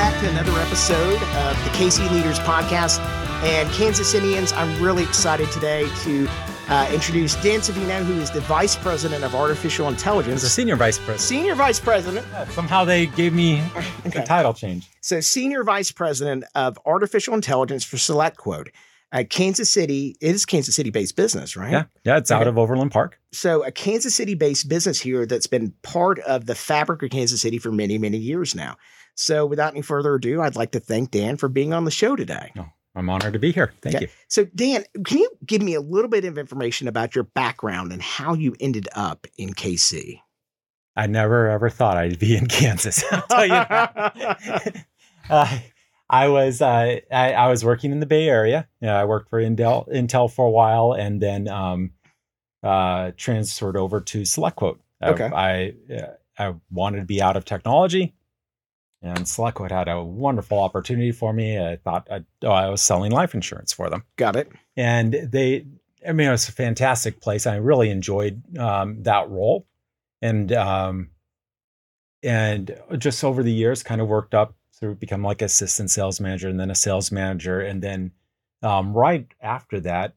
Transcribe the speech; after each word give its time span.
back 0.00 0.18
to 0.18 0.30
another 0.30 0.58
episode 0.60 1.12
of 1.12 1.62
the 1.62 1.70
KC 1.76 2.10
Leaders 2.10 2.38
Podcast. 2.38 3.00
And 3.44 3.68
Kansas 3.72 4.14
Indians. 4.14 4.50
I'm 4.52 4.82
really 4.82 5.02
excited 5.02 5.50
today 5.50 5.86
to 6.04 6.26
uh, 6.70 6.90
introduce 6.90 7.34
Dan 7.42 7.60
Savino, 7.60 8.02
who 8.02 8.14
is 8.14 8.30
the 8.30 8.40
Vice 8.40 8.76
President 8.76 9.22
of 9.24 9.34
Artificial 9.34 9.88
Intelligence. 9.88 10.42
A 10.42 10.48
senior 10.48 10.76
vice 10.76 10.96
president. 10.96 11.20
Senior 11.20 11.54
Vice 11.54 11.78
President. 11.80 12.26
Yeah, 12.32 12.48
somehow 12.48 12.86
they 12.86 13.06
gave 13.06 13.34
me 13.34 13.62
Okay. 14.06 14.20
the 14.20 14.22
title 14.22 14.54
change. 14.54 14.88
So, 15.02 15.20
Senior 15.20 15.64
Vice 15.64 15.92
President 15.92 16.44
of 16.54 16.78
Artificial 16.86 17.34
Intelligence 17.34 17.84
for 17.84 17.96
SelectQuote. 17.98 18.68
Uh, 19.12 19.24
Kansas 19.28 19.68
City, 19.68 20.16
it 20.22 20.34
is 20.34 20.46
Kansas 20.46 20.74
City 20.76 20.88
based 20.90 21.14
business, 21.16 21.56
right? 21.56 21.72
Yeah, 21.72 21.84
yeah, 22.04 22.16
it's 22.16 22.30
out 22.30 22.40
Okay. 22.42 22.48
of 22.48 22.56
Overland 22.56 22.90
Park. 22.90 23.18
So, 23.32 23.64
a 23.64 23.70
Kansas 23.70 24.14
City 24.14 24.34
based 24.34 24.66
business 24.66 24.98
here 25.00 25.26
that's 25.26 25.46
been 25.46 25.74
part 25.82 26.20
of 26.20 26.46
the 26.46 26.54
fabric 26.54 27.02
of 27.02 27.10
Kansas 27.10 27.42
City 27.42 27.58
for 27.58 27.70
many, 27.70 27.98
many 27.98 28.16
years 28.18 28.54
now. 28.54 28.76
So, 29.20 29.44
without 29.44 29.74
any 29.74 29.82
further 29.82 30.14
ado, 30.14 30.40
I'd 30.40 30.56
like 30.56 30.70
to 30.70 30.80
thank 30.80 31.10
Dan 31.10 31.36
for 31.36 31.50
being 31.50 31.74
on 31.74 31.84
the 31.84 31.90
show 31.90 32.16
today. 32.16 32.54
I'm 32.96 33.10
honored 33.10 33.34
to 33.34 33.38
be 33.38 33.52
here. 33.52 33.72
Thank 33.82 33.96
Okay. 33.96 34.06
you. 34.06 34.10
So, 34.28 34.46
Dan, 34.46 34.84
can 35.04 35.18
you 35.18 35.30
give 35.44 35.60
me 35.60 35.74
a 35.74 35.80
little 35.82 36.08
bit 36.08 36.24
of 36.24 36.38
information 36.38 36.88
about 36.88 37.14
your 37.14 37.24
background 37.24 37.92
and 37.92 38.00
how 38.00 38.32
you 38.32 38.56
ended 38.60 38.88
up 38.94 39.26
in 39.36 39.50
KC? 39.52 40.20
I 40.96 41.06
never 41.06 41.50
ever 41.50 41.68
thought 41.68 41.98
I'd 41.98 42.18
be 42.18 42.34
in 42.34 42.46
Kansas. 42.48 43.04
I'll 43.12 43.22
tell 43.28 43.46
you 43.46 43.52
uh, 45.30 45.58
I 46.08 46.28
was 46.28 46.62
uh, 46.62 47.00
I, 47.12 47.32
I 47.34 47.48
was 47.48 47.62
working 47.62 47.92
in 47.92 48.00
the 48.00 48.06
Bay 48.06 48.26
Area. 48.26 48.68
Yeah, 48.80 48.98
I 48.98 49.04
worked 49.04 49.28
for 49.28 49.40
Intel 49.40 49.86
Intel 49.92 50.32
for 50.32 50.46
a 50.46 50.50
while, 50.50 50.92
and 50.94 51.20
then 51.20 51.46
um, 51.46 51.90
uh, 52.62 53.12
transferred 53.18 53.76
over 53.76 54.00
to 54.00 54.22
SelectQuote. 54.22 54.78
Okay. 55.02 55.26
I 55.26 55.74
uh, 55.94 56.06
I 56.38 56.54
wanted 56.70 57.00
to 57.00 57.04
be 57.04 57.20
out 57.22 57.36
of 57.36 57.44
technology, 57.44 58.14
and 59.02 59.18
SelectQuote 59.20 59.70
had 59.70 59.88
a 59.88 60.02
wonderful 60.02 60.58
opportunity 60.58 61.12
for 61.12 61.32
me. 61.32 61.58
I 61.58 61.76
thought 61.76 62.06
I, 62.10 62.24
oh, 62.44 62.50
I 62.50 62.68
was 62.68 62.82
selling 62.82 63.12
life 63.12 63.34
insurance 63.34 63.72
for 63.72 63.88
them. 63.88 64.04
Got 64.16 64.36
it. 64.36 64.50
and 64.76 65.14
they 65.14 65.66
i 66.06 66.12
mean 66.12 66.28
it 66.28 66.30
was 66.30 66.48
a 66.48 66.52
fantastic 66.52 67.20
place 67.20 67.46
i 67.46 67.56
really 67.56 67.90
enjoyed 67.90 68.42
um, 68.58 69.02
that 69.02 69.28
role 69.28 69.66
and 70.22 70.52
um, 70.52 71.10
and 72.22 72.74
just 72.98 73.24
over 73.24 73.42
the 73.42 73.52
years 73.52 73.82
kind 73.82 74.00
of 74.00 74.08
worked 74.08 74.34
up 74.34 74.54
through 74.78 74.94
become 74.94 75.22
like 75.22 75.42
assistant 75.42 75.90
sales 75.90 76.20
manager 76.20 76.48
and 76.48 76.58
then 76.60 76.70
a 76.70 76.74
sales 76.74 77.10
manager 77.12 77.60
and 77.60 77.82
then 77.82 78.12
um, 78.62 78.92
right 78.92 79.26
after 79.40 79.80
that 79.80 80.14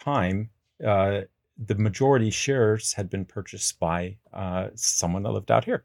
time 0.00 0.50
uh, 0.86 1.20
the 1.58 1.74
majority 1.76 2.30
shares 2.30 2.92
had 2.94 3.08
been 3.08 3.24
purchased 3.24 3.78
by 3.78 4.16
uh, 4.32 4.68
someone 4.74 5.22
that 5.22 5.32
lived 5.32 5.50
out 5.50 5.64
here 5.64 5.84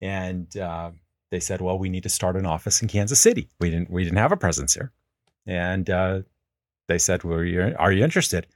and 0.00 0.56
uh, 0.56 0.90
they 1.30 1.40
said 1.40 1.60
well 1.60 1.78
we 1.78 1.88
need 1.88 2.02
to 2.02 2.08
start 2.08 2.36
an 2.36 2.46
office 2.46 2.80
in 2.82 2.88
kansas 2.88 3.20
city 3.20 3.48
we 3.60 3.70
didn't 3.70 3.90
we 3.90 4.04
didn't 4.04 4.18
have 4.18 4.32
a 4.32 4.36
presence 4.36 4.74
here 4.74 4.92
and 5.46 5.90
uh, 5.90 6.20
they 6.88 6.98
said, 6.98 7.24
well, 7.24 7.42
you 7.42 7.74
are 7.78 7.92
you 7.92 8.04
interested? 8.04 8.46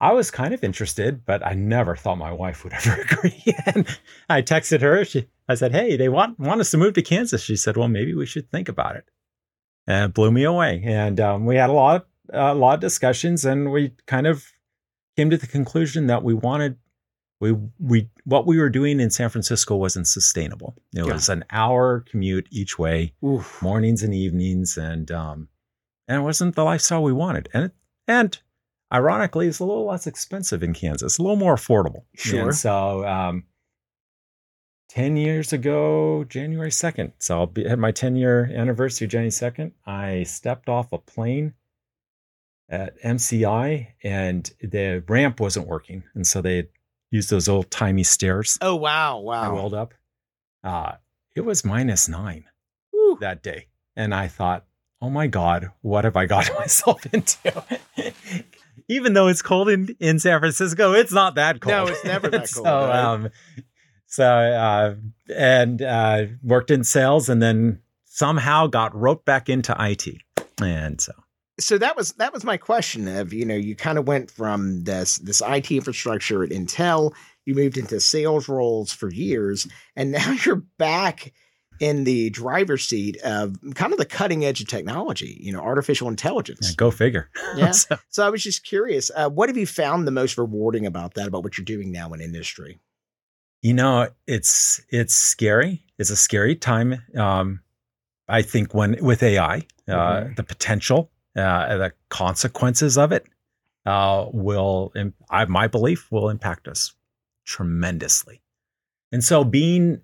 I 0.00 0.12
was 0.12 0.30
kind 0.30 0.54
of 0.54 0.62
interested, 0.62 1.24
but 1.24 1.44
I 1.44 1.54
never 1.54 1.96
thought 1.96 2.18
my 2.18 2.32
wife 2.32 2.62
would 2.62 2.72
ever 2.86 3.00
agree. 3.00 3.56
and 3.66 3.86
I 4.28 4.42
texted 4.42 4.80
her. 4.80 5.04
She, 5.04 5.28
I 5.48 5.54
said, 5.54 5.72
hey, 5.72 5.96
they 5.96 6.08
want, 6.08 6.38
want 6.38 6.60
us 6.60 6.70
to 6.70 6.76
move 6.76 6.94
to 6.94 7.02
Kansas. 7.02 7.42
She 7.42 7.56
said, 7.56 7.76
well, 7.76 7.88
maybe 7.88 8.14
we 8.14 8.26
should 8.26 8.50
think 8.50 8.68
about 8.68 8.96
it. 8.96 9.10
And 9.86 10.10
it 10.10 10.14
blew 10.14 10.30
me 10.30 10.44
away. 10.44 10.82
And 10.84 11.18
um, 11.18 11.46
we 11.46 11.56
had 11.56 11.70
a 11.70 11.72
lot, 11.72 11.96
of, 11.96 12.04
a 12.32 12.54
lot 12.54 12.74
of 12.74 12.80
discussions, 12.80 13.44
and 13.44 13.72
we 13.72 13.92
kind 14.06 14.26
of 14.26 14.44
came 15.16 15.30
to 15.30 15.36
the 15.36 15.46
conclusion 15.46 16.06
that 16.06 16.22
we 16.22 16.34
wanted, 16.34 16.76
we, 17.40 17.54
we, 17.78 18.08
what 18.24 18.46
we 18.46 18.58
were 18.58 18.68
doing 18.68 18.98
in 19.00 19.10
San 19.10 19.28
Francisco 19.30 19.76
wasn't 19.76 20.08
sustainable. 20.08 20.74
It 20.94 21.06
Yeah. 21.06 21.12
was 21.14 21.28
an 21.28 21.44
hour 21.50 22.00
commute 22.00 22.48
each 22.50 22.78
way 22.78 23.14
Oof. 23.24 23.62
mornings 23.62 24.02
and 24.02 24.12
evenings 24.12 24.76
and 24.76 25.10
um 25.10 25.48
and 26.08 26.18
it 26.20 26.24
wasn't 26.24 26.54
the 26.56 26.64
lifestyle 26.64 27.02
we 27.02 27.12
wanted 27.12 27.48
and 27.52 27.70
and 28.06 28.38
ironically 28.92 29.46
it's 29.46 29.58
a 29.60 29.64
little 29.64 29.84
less 29.86 30.06
expensive 30.06 30.62
in 30.62 30.72
kansas 30.72 31.18
a 31.18 31.22
little 31.22 31.36
more 31.36 31.54
affordable 31.54 32.04
Sure. 32.14 32.46
and 32.46 32.54
so 32.56 33.06
um 33.06 33.44
10 34.88 35.16
years 35.18 35.52
ago 35.52 36.24
january 36.24 36.70
2nd 36.70 37.12
so 37.18 37.38
i'll 37.40 37.46
be 37.46 37.68
had 37.68 37.78
my 37.78 37.92
10 37.92 38.16
year 38.16 38.50
anniversary 38.54 39.06
january 39.06 39.30
2nd 39.30 39.72
i 39.86 40.22
stepped 40.22 40.68
off 40.70 40.92
a 40.92 40.98
plane 40.98 41.52
at 42.70 42.98
mci 43.02 43.86
and 44.02 44.50
the 44.62 45.04
ramp 45.08 45.40
wasn't 45.40 45.66
working 45.66 46.02
and 46.14 46.26
so 46.26 46.40
they 46.40 46.56
had 46.56 46.68
used 47.10 47.30
those 47.30 47.48
old 47.48 47.70
timey 47.70 48.02
stairs 48.04 48.58
Oh, 48.60 48.76
wow. 48.76 49.18
wow! 49.20 49.42
I 49.42 49.48
Wow. 49.48 49.54
rolled 49.54 49.74
up. 49.74 49.94
Uh, 50.64 50.92
it 51.34 51.42
was 51.42 51.64
minus 51.64 52.08
nine 52.08 52.44
Whew. 52.90 53.16
that 53.20 53.42
day. 53.42 53.66
And 53.96 54.14
I 54.14 54.28
thought, 54.28 54.64
oh 55.00 55.10
my 55.10 55.26
God, 55.26 55.70
what 55.82 56.04
have 56.04 56.16
I 56.16 56.26
gotten 56.26 56.54
myself 56.58 57.04
into? 57.12 57.64
Even 58.88 59.12
though 59.12 59.28
it's 59.28 59.42
cold 59.42 59.68
in, 59.68 59.94
in 60.00 60.18
San 60.18 60.38
Francisco, 60.40 60.92
it's 60.94 61.12
not 61.12 61.34
that 61.34 61.60
cold. 61.60 61.70
No, 61.76 61.86
it's 61.88 62.04
never 62.04 62.28
that 62.30 62.50
cold, 62.54 62.66
so, 62.66 62.86
right? 62.86 62.98
um, 63.04 63.28
so, 64.06 64.24
uh, 64.26 64.94
and 65.36 65.82
uh, 65.82 66.24
worked 66.42 66.70
in 66.70 66.84
sales 66.84 67.28
and 67.28 67.42
then 67.42 67.80
somehow 68.06 68.66
got 68.66 68.94
roped 68.96 69.24
back 69.26 69.48
into 69.48 69.76
IT. 69.78 70.06
And 70.62 71.00
so, 71.00 71.12
so 71.60 71.78
that 71.78 71.96
was 71.96 72.12
that 72.12 72.32
was 72.32 72.44
my 72.44 72.56
question 72.56 73.08
of 73.08 73.32
you 73.32 73.44
know 73.44 73.54
you 73.54 73.74
kind 73.74 73.98
of 73.98 74.06
went 74.06 74.30
from 74.30 74.84
this 74.84 75.18
this 75.18 75.42
IT 75.44 75.70
infrastructure 75.70 76.42
at 76.42 76.50
Intel 76.50 77.14
you 77.46 77.54
moved 77.54 77.76
into 77.78 77.98
sales 78.00 78.48
roles 78.48 78.92
for 78.92 79.10
years 79.10 79.66
and 79.96 80.12
now 80.12 80.32
you're 80.44 80.62
back 80.78 81.32
in 81.80 82.04
the 82.04 82.28
driver's 82.30 82.84
seat 82.84 83.16
of 83.22 83.56
kind 83.74 83.92
of 83.92 83.98
the 83.98 84.04
cutting 84.04 84.44
edge 84.44 84.60
of 84.60 84.68
technology 84.68 85.38
you 85.40 85.52
know 85.52 85.60
artificial 85.60 86.06
yeah, 86.06 86.12
intelligence 86.12 86.74
go 86.74 86.90
figure. 86.90 87.30
Yeah. 87.56 87.70
So, 87.70 87.96
so 88.08 88.26
I 88.26 88.30
was 88.30 88.42
just 88.42 88.64
curious 88.64 89.10
uh, 89.14 89.28
what 89.30 89.48
have 89.48 89.56
you 89.56 89.66
found 89.66 90.06
the 90.06 90.12
most 90.12 90.36
rewarding 90.38 90.86
about 90.86 91.14
that 91.14 91.28
about 91.28 91.42
what 91.42 91.56
you're 91.56 91.64
doing 91.64 91.90
now 91.92 92.12
in 92.12 92.20
industry 92.20 92.78
you 93.62 93.74
know 93.74 94.08
it's 94.26 94.80
it's 94.90 95.14
scary 95.14 95.82
it's 95.98 96.10
a 96.10 96.16
scary 96.16 96.54
time 96.54 97.02
um 97.16 97.60
i 98.28 98.42
think 98.42 98.72
when 98.74 98.96
with 99.04 99.22
ai 99.22 99.56
uh 99.88 99.90
Mhm. 99.90 100.36
the 100.36 100.44
potential 100.44 101.10
uh 101.38 101.76
the 101.76 101.92
consequences 102.08 102.98
of 102.98 103.12
it 103.12 103.26
uh 103.86 104.26
will 104.32 104.92
I, 105.30 105.44
my 105.46 105.68
belief 105.68 106.10
will 106.10 106.28
impact 106.28 106.68
us 106.68 106.94
tremendously 107.46 108.42
and 109.12 109.24
so 109.24 109.44
being 109.44 110.00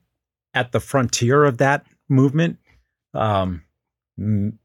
at 0.54 0.72
the 0.72 0.80
frontier 0.80 1.44
of 1.44 1.58
that 1.58 1.86
movement 2.08 2.58
um 3.12 3.62
m- 4.18 4.58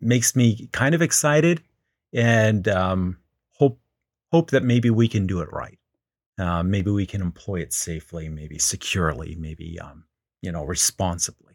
makes 0.00 0.36
me 0.36 0.68
kind 0.72 0.94
of 0.94 1.02
excited 1.02 1.62
and 2.12 2.66
um 2.68 3.18
hope 3.52 3.80
hope 4.32 4.50
that 4.50 4.62
maybe 4.62 4.90
we 4.90 5.08
can 5.08 5.26
do 5.26 5.40
it 5.40 5.52
right 5.52 5.78
uh, 6.38 6.62
maybe 6.62 6.90
we 6.90 7.04
can 7.04 7.20
employ 7.20 7.60
it 7.60 7.72
safely, 7.72 8.28
maybe 8.28 8.58
securely, 8.58 9.36
maybe 9.38 9.78
um, 9.80 10.04
you 10.40 10.52
know 10.52 10.64
responsibly. 10.64 11.54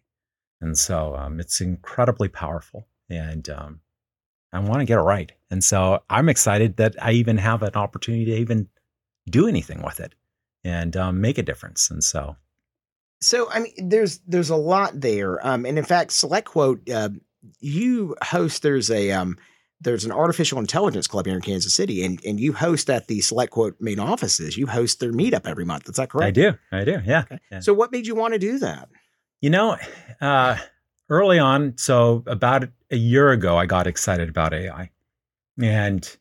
And 0.61 0.77
so 0.77 1.15
um, 1.15 1.39
it's 1.39 1.61
incredibly 1.61 2.27
powerful, 2.27 2.87
and 3.09 3.47
um, 3.49 3.79
I 4.53 4.59
want 4.59 4.79
to 4.79 4.85
get 4.85 4.99
it 4.99 5.01
right. 5.01 5.31
And 5.49 5.63
so 5.63 6.01
I'm 6.09 6.29
excited 6.29 6.77
that 6.77 6.95
I 7.01 7.11
even 7.11 7.37
have 7.37 7.63
an 7.63 7.73
opportunity 7.73 8.25
to 8.25 8.37
even 8.37 8.69
do 9.29 9.47
anything 9.47 9.81
with 9.81 9.99
it 9.99 10.15
and 10.63 10.95
um, 10.95 11.19
make 11.19 11.37
a 11.37 11.43
difference. 11.43 11.89
And 11.91 12.03
so 12.03 12.35
So 13.19 13.49
I 13.49 13.59
mean, 13.59 13.89
there's 13.89 14.19
there's 14.27 14.49
a 14.49 14.55
lot 14.55 14.99
there, 14.99 15.45
um, 15.45 15.65
and 15.65 15.77
in 15.77 15.85
fact, 15.85 16.11
SelectQuote, 16.11 16.91
uh, 16.91 17.09
you 17.59 18.15
host. 18.23 18.61
There's 18.63 18.91
a 18.91 19.11
um, 19.11 19.37
there's 19.79 20.05
an 20.05 20.11
artificial 20.11 20.59
intelligence 20.59 21.07
club 21.07 21.25
here 21.25 21.35
in 21.35 21.41
Kansas 21.41 21.73
City, 21.73 22.03
and 22.03 22.19
and 22.25 22.39
you 22.39 22.53
host 22.53 22.89
at 22.89 23.07
the 23.07 23.21
Select 23.21 23.51
Quote 23.51 23.75
main 23.79 23.99
offices. 23.99 24.57
You 24.57 24.67
host 24.67 24.99
their 24.99 25.11
meetup 25.13 25.47
every 25.47 25.65
month. 25.65 25.89
Is 25.89 25.95
that 25.95 26.09
correct? 26.09 26.27
I 26.27 26.31
do, 26.31 26.53
I 26.71 26.83
do, 26.83 27.01
yeah. 27.05 27.21
Okay. 27.21 27.39
Yeah. 27.51 27.59
So 27.59 27.73
what 27.73 27.91
made 27.91 28.07
you 28.07 28.15
want 28.15 28.33
to 28.33 28.39
do 28.39 28.59
that? 28.59 28.89
You 29.41 29.49
know, 29.49 29.77
uh, 30.21 30.57
early 31.13 31.39
on, 31.39 31.77
so 31.77 32.23
about 32.25 32.67
a 32.91 32.97
year 32.97 33.31
ago, 33.31 33.57
I 33.57 33.65
got 33.65 33.87
excited 33.87 34.29
about 34.29 34.53
AI 34.53 34.89
and 35.61 36.17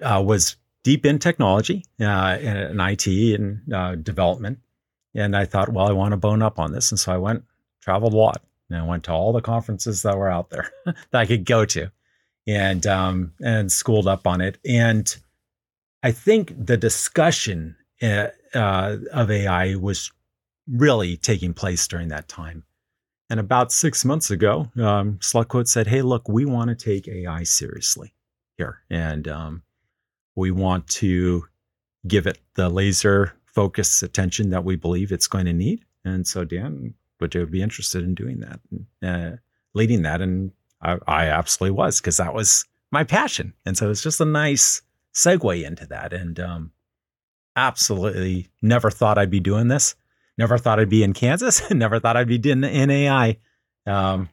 uh, 0.00 0.22
was 0.24 0.56
deep 0.82 1.04
in 1.04 1.18
technology 1.18 1.84
uh, 2.00 2.38
and 2.40 2.80
IT 2.80 3.06
and 3.06 3.72
uh, 3.72 3.94
development. 3.96 4.58
And 5.14 5.36
I 5.36 5.44
thought, 5.44 5.68
well, 5.68 5.86
I 5.86 5.92
want 5.92 6.12
to 6.12 6.16
bone 6.16 6.42
up 6.42 6.58
on 6.58 6.72
this. 6.72 6.90
And 6.90 6.98
so 6.98 7.12
I 7.12 7.18
went, 7.18 7.44
traveled 7.82 8.14
a 8.14 8.16
lot, 8.16 8.42
and 8.68 8.78
I 8.78 8.84
went 8.84 9.04
to 9.04 9.12
all 9.12 9.32
the 9.32 9.40
conferences 9.40 10.02
that 10.02 10.16
were 10.16 10.30
out 10.30 10.50
there 10.50 10.70
that 10.84 10.96
I 11.12 11.26
could 11.26 11.44
go 11.44 11.64
to 11.66 11.90
and, 12.46 12.86
um, 12.86 13.32
and 13.42 13.70
schooled 13.70 14.08
up 14.08 14.26
on 14.26 14.40
it. 14.40 14.58
And 14.66 15.14
I 16.02 16.10
think 16.10 16.52
the 16.58 16.76
discussion 16.76 17.76
uh, 18.02 18.28
uh, 18.54 18.96
of 19.12 19.30
AI 19.30 19.74
was 19.76 20.10
really 20.68 21.16
taking 21.16 21.54
place 21.54 21.86
during 21.86 22.08
that 22.08 22.28
time. 22.28 22.64
And 23.34 23.40
about 23.40 23.72
six 23.72 24.04
months 24.04 24.30
ago, 24.30 24.70
um, 24.76 25.14
SelectQuote 25.14 25.66
said, 25.66 25.88
"Hey, 25.88 26.02
look, 26.02 26.28
we 26.28 26.44
want 26.44 26.68
to 26.68 26.76
take 26.76 27.08
AI 27.08 27.42
seriously 27.42 28.14
here, 28.56 28.82
and 28.88 29.26
um, 29.26 29.64
we 30.36 30.52
want 30.52 30.86
to 31.02 31.44
give 32.06 32.28
it 32.28 32.38
the 32.54 32.68
laser 32.68 33.32
focused 33.44 34.04
attention 34.04 34.50
that 34.50 34.64
we 34.64 34.76
believe 34.76 35.10
it's 35.10 35.26
going 35.26 35.46
to 35.46 35.52
need." 35.52 35.84
And 36.04 36.28
so 36.28 36.44
Dan 36.44 36.94
would 37.18 37.34
you 37.34 37.44
be 37.44 37.60
interested 37.60 38.04
in 38.04 38.14
doing 38.14 38.38
that, 38.38 38.60
uh, 39.02 39.36
leading 39.74 40.02
that? 40.02 40.20
And 40.20 40.52
I, 40.80 40.98
I 41.08 41.26
absolutely 41.26 41.76
was 41.76 42.00
because 42.00 42.18
that 42.18 42.34
was 42.34 42.64
my 42.92 43.02
passion, 43.02 43.52
and 43.66 43.76
so 43.76 43.90
it's 43.90 44.04
just 44.04 44.20
a 44.20 44.24
nice 44.24 44.80
segue 45.12 45.64
into 45.64 45.86
that. 45.86 46.12
And 46.12 46.38
um, 46.38 46.70
absolutely 47.56 48.46
never 48.62 48.92
thought 48.92 49.18
I'd 49.18 49.28
be 49.28 49.40
doing 49.40 49.66
this. 49.66 49.96
Never 50.36 50.58
thought 50.58 50.80
I'd 50.80 50.88
be 50.88 51.02
in 51.02 51.12
Kansas. 51.12 51.70
never 51.70 52.00
thought 52.00 52.16
I'd 52.16 52.28
be 52.28 52.40
in, 52.50 52.64
in 52.64 52.90
AI. 52.90 53.38
Um, 53.86 54.28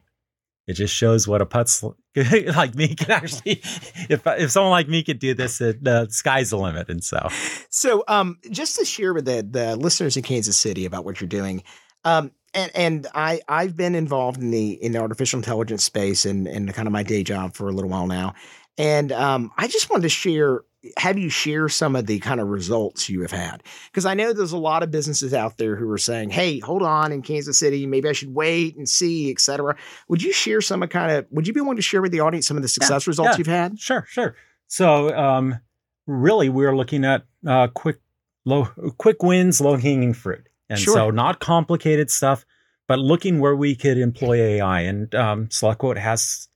it 0.66 0.74
just 0.74 0.94
shows 0.94 1.26
what 1.26 1.42
a 1.42 1.46
putz 1.46 1.82
like 2.56 2.74
me 2.74 2.94
can 2.94 3.10
actually 3.10 3.52
if 4.08 4.26
if 4.26 4.50
someone 4.50 4.70
like 4.70 4.88
me 4.88 5.02
could 5.02 5.18
do 5.18 5.34
this 5.34 5.58
the 5.58 6.06
sky's 6.10 6.50
the 6.50 6.56
limit 6.56 6.88
and 6.88 7.02
so 7.02 7.28
so 7.68 8.04
um 8.08 8.38
just 8.50 8.76
to 8.78 8.84
share 8.84 9.12
with 9.12 9.24
the 9.24 9.46
the 9.48 9.76
listeners 9.76 10.16
in 10.16 10.22
Kansas 10.22 10.56
City 10.56 10.84
about 10.84 11.04
what 11.04 11.20
you're 11.20 11.28
doing 11.28 11.62
um 12.04 12.30
and 12.54 12.70
and 12.74 13.06
I 13.14 13.40
I've 13.48 13.76
been 13.76 13.94
involved 13.94 14.40
in 14.40 14.50
the 14.50 14.72
in 14.82 14.92
the 14.92 14.98
artificial 14.98 15.38
intelligence 15.38 15.84
space 15.84 16.24
and 16.24 16.46
and 16.46 16.72
kind 16.74 16.86
of 16.86 16.92
my 16.92 17.02
day 17.02 17.22
job 17.22 17.54
for 17.54 17.68
a 17.68 17.72
little 17.72 17.90
while 17.90 18.06
now 18.06 18.34
and 18.78 19.10
um 19.12 19.50
I 19.56 19.68
just 19.68 19.90
wanted 19.90 20.02
to 20.02 20.08
share 20.10 20.62
have 20.96 21.16
you 21.16 21.28
share 21.28 21.68
some 21.68 21.94
of 21.94 22.06
the 22.06 22.18
kind 22.18 22.40
of 22.40 22.48
results 22.48 23.08
you 23.08 23.22
have 23.22 23.30
had? 23.30 23.62
Because 23.90 24.06
i 24.06 24.14
know 24.14 24.32
there's 24.32 24.52
a 24.52 24.58
lot 24.58 24.82
of 24.82 24.90
businesses 24.90 25.32
out 25.32 25.58
there 25.58 25.76
who 25.76 25.90
are 25.90 25.98
saying 25.98 26.30
hey 26.30 26.58
hold 26.58 26.82
on 26.82 27.12
in 27.12 27.22
kansas 27.22 27.58
city 27.58 27.86
maybe 27.86 28.08
i 28.08 28.12
should 28.12 28.34
wait 28.34 28.76
and 28.76 28.88
see 28.88 29.30
etc 29.30 29.76
would 30.08 30.22
you 30.22 30.32
share 30.32 30.60
some 30.60 30.82
of 30.82 30.90
kind 30.90 31.12
of 31.12 31.26
would 31.30 31.46
you 31.46 31.52
be 31.52 31.60
willing 31.60 31.76
to 31.76 31.82
share 31.82 32.02
with 32.02 32.12
the 32.12 32.20
audience 32.20 32.46
some 32.46 32.56
of 32.56 32.62
the 32.62 32.68
success 32.68 33.06
yeah, 33.06 33.10
results 33.10 33.30
yeah. 33.32 33.38
you've 33.38 33.46
had? 33.46 33.78
Sure 33.78 34.04
sure. 34.08 34.34
So 34.68 35.14
um, 35.16 35.58
really 36.06 36.48
we're 36.48 36.76
looking 36.76 37.04
at 37.04 37.24
uh, 37.46 37.68
quick 37.68 38.00
low 38.44 38.64
quick 38.98 39.22
wins 39.22 39.60
low 39.60 39.76
hanging 39.76 40.14
fruit. 40.14 40.48
And 40.68 40.78
sure. 40.78 40.94
so 40.94 41.10
not 41.10 41.40
complicated 41.40 42.10
stuff 42.10 42.44
but 42.88 42.98
looking 42.98 43.40
where 43.40 43.54
we 43.56 43.74
could 43.74 43.98
employ 43.98 44.36
ai 44.40 44.80
and 44.80 45.14
um, 45.14 45.46
SelectQuote 45.48 45.98
has 45.98 46.48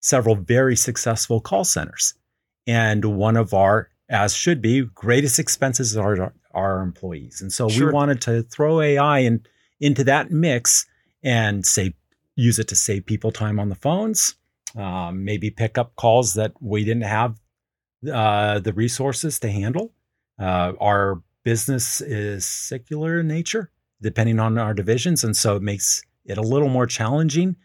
several 0.00 0.34
very 0.34 0.76
successful 0.76 1.40
call 1.40 1.64
centers 1.64 2.14
and 2.66 3.04
one 3.04 3.36
of 3.36 3.52
our, 3.54 3.90
as 4.08 4.34
should 4.34 4.60
be, 4.60 4.82
greatest 4.82 5.38
expenses 5.38 5.96
are 5.96 6.32
our 6.52 6.82
employees. 6.82 7.40
And 7.40 7.52
so 7.52 7.68
sure. 7.68 7.88
we 7.88 7.92
wanted 7.92 8.20
to 8.22 8.42
throw 8.42 8.80
AI 8.80 9.18
in, 9.20 9.44
into 9.80 10.04
that 10.04 10.30
mix 10.30 10.86
and 11.22 11.66
say, 11.66 11.94
use 12.36 12.58
it 12.58 12.68
to 12.68 12.76
save 12.76 13.06
people 13.06 13.32
time 13.32 13.58
on 13.60 13.68
the 13.68 13.74
phones, 13.74 14.36
um, 14.76 15.24
maybe 15.24 15.50
pick 15.50 15.78
up 15.78 15.94
calls 15.96 16.34
that 16.34 16.52
we 16.60 16.84
didn't 16.84 17.04
have 17.04 17.38
uh, 18.12 18.58
the 18.60 18.72
resources 18.72 19.38
to 19.40 19.50
handle. 19.50 19.92
Uh, 20.38 20.72
our 20.80 21.22
business 21.44 22.00
is 22.00 22.44
secular 22.44 23.20
in 23.20 23.28
nature, 23.28 23.70
depending 24.00 24.40
on 24.40 24.58
our 24.58 24.74
divisions. 24.74 25.22
And 25.22 25.36
so 25.36 25.56
it 25.56 25.62
makes 25.62 26.02
it 26.24 26.38
a 26.38 26.42
little 26.42 26.68
more 26.68 26.86
challenging 26.86 27.56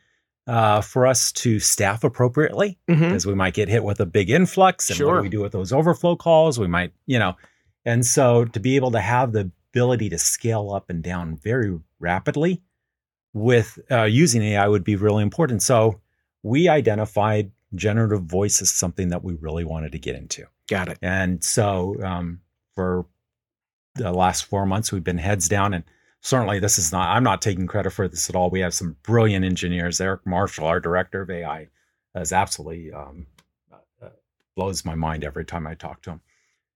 uh, 0.49 0.81
for 0.81 1.05
us 1.05 1.31
to 1.31 1.59
staff 1.59 2.03
appropriately 2.03 2.79
because 2.87 3.21
mm-hmm. 3.21 3.29
we 3.29 3.35
might 3.35 3.53
get 3.53 3.69
hit 3.69 3.83
with 3.83 3.99
a 3.99 4.05
big 4.05 4.31
influx. 4.31 4.89
And 4.89 4.97
sure. 4.97 5.07
what 5.07 5.17
do 5.17 5.21
we 5.21 5.29
do 5.29 5.41
with 5.41 5.51
those 5.51 5.71
overflow 5.71 6.15
calls? 6.15 6.59
We 6.59 6.65
might, 6.65 6.91
you 7.05 7.19
know, 7.19 7.35
and 7.85 8.03
so 8.03 8.45
to 8.45 8.59
be 8.59 8.75
able 8.75 8.89
to 8.91 8.99
have 8.99 9.31
the 9.31 9.51
ability 9.71 10.09
to 10.09 10.17
scale 10.17 10.71
up 10.71 10.89
and 10.89 11.03
down 11.03 11.37
very 11.37 11.79
rapidly 11.99 12.63
with 13.31 13.77
uh, 13.91 14.05
using 14.05 14.41
AI 14.41 14.67
would 14.67 14.83
be 14.83 14.95
really 14.95 15.21
important. 15.21 15.61
So 15.61 16.01
we 16.41 16.67
identified 16.67 17.51
generative 17.75 18.23
voice 18.23 18.59
as 18.59 18.71
something 18.71 19.09
that 19.09 19.23
we 19.23 19.35
really 19.35 19.65
wanted 19.65 19.91
to 19.91 19.99
get 19.99 20.15
into. 20.15 20.47
Got 20.67 20.89
it. 20.89 20.97
And 21.03 21.43
so 21.43 21.95
um, 22.03 22.39
for 22.73 23.05
the 23.93 24.11
last 24.11 24.45
four 24.45 24.65
months, 24.65 24.91
we've 24.91 25.03
been 25.03 25.19
heads 25.19 25.47
down 25.47 25.75
and 25.75 25.83
certainly 26.21 26.59
this 26.59 26.77
is 26.77 26.91
not 26.91 27.15
i'm 27.15 27.23
not 27.23 27.41
taking 27.41 27.67
credit 27.67 27.91
for 27.91 28.07
this 28.07 28.29
at 28.29 28.35
all. 28.35 28.49
We 28.49 28.59
have 28.61 28.73
some 28.73 28.97
brilliant 29.03 29.45
engineers. 29.45 30.01
Eric 30.01 30.25
marshall 30.25 30.65
our 30.65 30.79
director 30.79 31.21
of 31.21 31.29
ai 31.29 31.67
is 32.15 32.33
absolutely 32.33 32.91
um, 32.91 33.25
uh, 33.71 34.05
uh, 34.05 34.09
blows 34.55 34.83
my 34.83 34.95
mind 34.95 35.23
every 35.23 35.45
time 35.45 35.67
i 35.67 35.75
talk 35.75 36.01
to 36.03 36.11
him. 36.11 36.21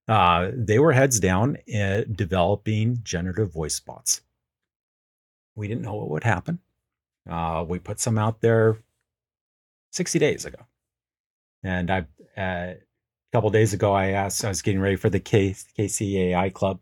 Uh, 0.06 0.50
they 0.54 0.78
were 0.78 0.92
heads 0.92 1.18
down 1.18 1.56
developing 2.12 2.98
generative 3.02 3.52
voice 3.52 3.80
bots. 3.80 4.20
We 5.56 5.66
didn't 5.68 5.82
know 5.82 5.94
what 5.94 6.10
would 6.10 6.24
happen. 6.24 6.58
Uh, 7.28 7.64
we 7.66 7.78
put 7.78 8.00
some 8.00 8.18
out 8.18 8.40
there 8.42 8.76
60 9.92 10.18
days 10.18 10.44
ago. 10.44 10.58
And 11.62 11.90
i 11.90 11.98
uh, 12.36 12.74
a 12.74 12.76
couple 13.32 13.50
days 13.50 13.72
ago 13.72 13.92
i 13.92 14.08
asked 14.08 14.44
i 14.44 14.48
was 14.48 14.62
getting 14.62 14.80
ready 14.80 14.96
for 14.96 15.08
the 15.08 15.20
K- 15.20 15.56
kcai 15.78 16.52
club. 16.52 16.80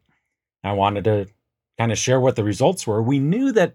I 0.64 0.72
wanted 0.72 1.04
to 1.04 1.28
kind 1.78 1.92
of 1.92 1.98
share 1.98 2.20
what 2.20 2.36
the 2.36 2.44
results 2.44 2.86
were. 2.86 3.02
We 3.02 3.18
knew 3.18 3.52
that 3.52 3.74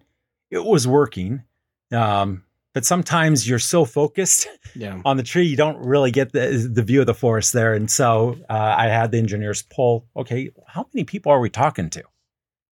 it 0.52 0.64
was 0.64 0.88
working. 0.88 1.44
Um, 1.92 2.44
but 2.74 2.86
sometimes 2.86 3.50
you're 3.50 3.58
so 3.58 3.86
focused 3.86 4.48
yeah. 4.76 5.02
on 5.04 5.18
the 5.18 5.24
tree, 5.24 5.48
you 5.48 5.58
don't 5.58 5.80
really 5.80 6.12
get 6.12 6.32
the, 6.32 6.70
the 6.72 6.84
view 6.84 7.00
of 7.00 7.08
the 7.08 7.14
forest 7.14 7.54
there. 7.54 7.74
And 7.74 7.90
so 7.90 8.38
uh, 8.50 8.76
I 8.78 8.88
had 8.88 9.12
the 9.12 9.18
engineers 9.18 9.64
pull, 9.64 10.06
okay, 10.16 10.52
how 10.68 10.86
many 10.94 11.04
people 11.04 11.32
are 11.32 11.40
we 11.40 11.50
talking 11.50 11.90
to? 11.92 12.04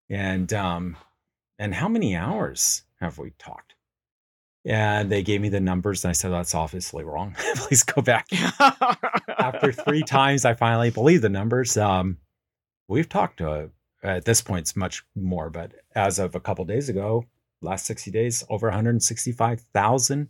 And, 0.09 0.53
um, 0.53 0.97
and 1.57 1.73
how 1.73 1.87
many 1.87 2.15
hours 2.15 2.83
have 2.99 3.17
we 3.17 3.31
talked? 3.39 3.73
And 4.63 5.11
they 5.11 5.23
gave 5.23 5.41
me 5.41 5.49
the 5.49 5.59
numbers, 5.59 6.03
and 6.03 6.09
I 6.09 6.13
said, 6.13 6.31
That's 6.31 6.55
obviously 6.55 7.03
wrong. 7.03 7.35
Please 7.55 7.83
go 7.83 8.01
back. 8.01 8.27
After 9.37 9.71
three 9.71 10.01
times, 10.07 10.43
I 10.43 10.55
finally 10.55 10.89
believe 10.89 11.21
the 11.21 11.29
numbers. 11.29 11.77
Um, 11.77 12.17
we've 12.87 13.07
talked 13.07 13.37
to 13.37 13.69
at 14.03 14.25
this 14.25 14.41
point 14.41 14.61
it's 14.61 14.75
much 14.75 15.03
more 15.15 15.49
but 15.49 15.73
as 15.95 16.19
of 16.19 16.35
a 16.35 16.39
couple 16.39 16.63
of 16.63 16.67
days 16.67 16.89
ago 16.89 17.25
last 17.61 17.85
60 17.85 18.11
days 18.11 18.43
over 18.49 18.67
165000 18.67 20.29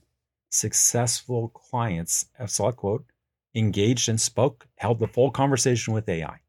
successful 0.49 1.49
clients 1.49 2.25
of 2.39 2.49
SelectQuote 2.49 3.03
engaged 3.55 4.09
and 4.09 4.19
spoke 4.19 4.67
held 4.77 4.99
the 4.99 5.07
full 5.07 5.31
conversation 5.31 5.93
with 5.93 6.07
ai 6.09 6.39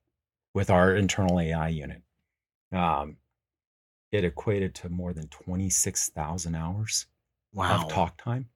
with 0.55 0.71
our 0.71 0.95
internal 0.95 1.41
ai 1.41 1.69
unit 1.69 2.03
um, 2.73 3.17
it 4.13 4.25
equated 4.25 4.75
to 4.75 4.89
more 4.89 5.13
than 5.13 5.29
26000 5.29 6.55
hours 6.55 7.07
wow. 7.53 7.83
of 7.83 7.89
talk 7.89 8.17
time 8.23 8.49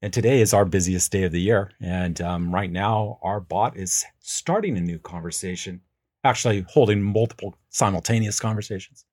and 0.00 0.12
today 0.12 0.40
is 0.40 0.52
our 0.52 0.64
busiest 0.64 1.12
day 1.12 1.22
of 1.24 1.32
the 1.32 1.40
year 1.40 1.70
and 1.80 2.20
um, 2.20 2.54
right 2.54 2.70
now 2.70 3.18
our 3.22 3.40
bot 3.40 3.76
is 3.76 4.04
starting 4.20 4.76
a 4.76 4.80
new 4.80 4.98
conversation 4.98 5.80
actually 6.24 6.64
holding 6.68 7.02
multiple 7.02 7.54
simultaneous 7.70 8.38
conversations, 8.38 9.04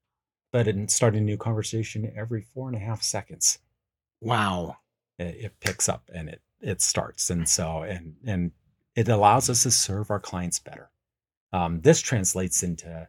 but 0.51 0.67
in 0.67 0.87
starting 0.87 1.21
a 1.21 1.25
new 1.25 1.37
conversation 1.37 2.11
every 2.15 2.41
four 2.41 2.67
and 2.67 2.77
a 2.77 2.79
half 2.79 3.01
seconds. 3.01 3.59
Wow. 4.21 4.77
It, 5.17 5.35
it 5.45 5.59
picks 5.59 5.89
up 5.89 6.09
and 6.13 6.29
it 6.29 6.41
it 6.61 6.81
starts. 6.81 7.29
And 7.29 7.47
so 7.47 7.83
and 7.83 8.15
and 8.25 8.51
it 8.95 9.07
allows 9.07 9.49
us 9.49 9.63
to 9.63 9.71
serve 9.71 10.11
our 10.11 10.19
clients 10.19 10.59
better. 10.59 10.89
Um, 11.51 11.81
this 11.81 12.01
translates 12.01 12.63
into 12.63 13.07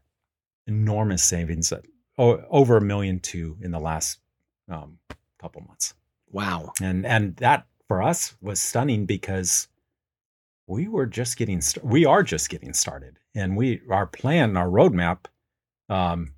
enormous 0.66 1.22
savings 1.22 1.72
at 1.72 1.84
oh, 2.16 2.42
over 2.48 2.76
a 2.76 2.80
million 2.80 3.20
two 3.20 3.58
in 3.60 3.70
the 3.70 3.80
last 3.80 4.20
um, 4.68 4.98
couple 5.40 5.62
months. 5.62 5.94
Wow. 6.30 6.72
And 6.80 7.04
and 7.04 7.36
that 7.36 7.66
for 7.88 8.02
us 8.02 8.34
was 8.40 8.62
stunning 8.62 9.04
because 9.04 9.68
we 10.70 10.88
were 10.88 11.06
just 11.06 11.36
getting 11.36 11.60
st- 11.60 11.84
we 11.84 12.04
are 12.06 12.22
just 12.22 12.48
getting 12.48 12.72
started 12.72 13.18
and 13.34 13.56
we 13.56 13.80
our 13.90 14.06
plan 14.06 14.56
our 14.56 14.68
roadmap 14.68 15.26
um, 15.88 16.32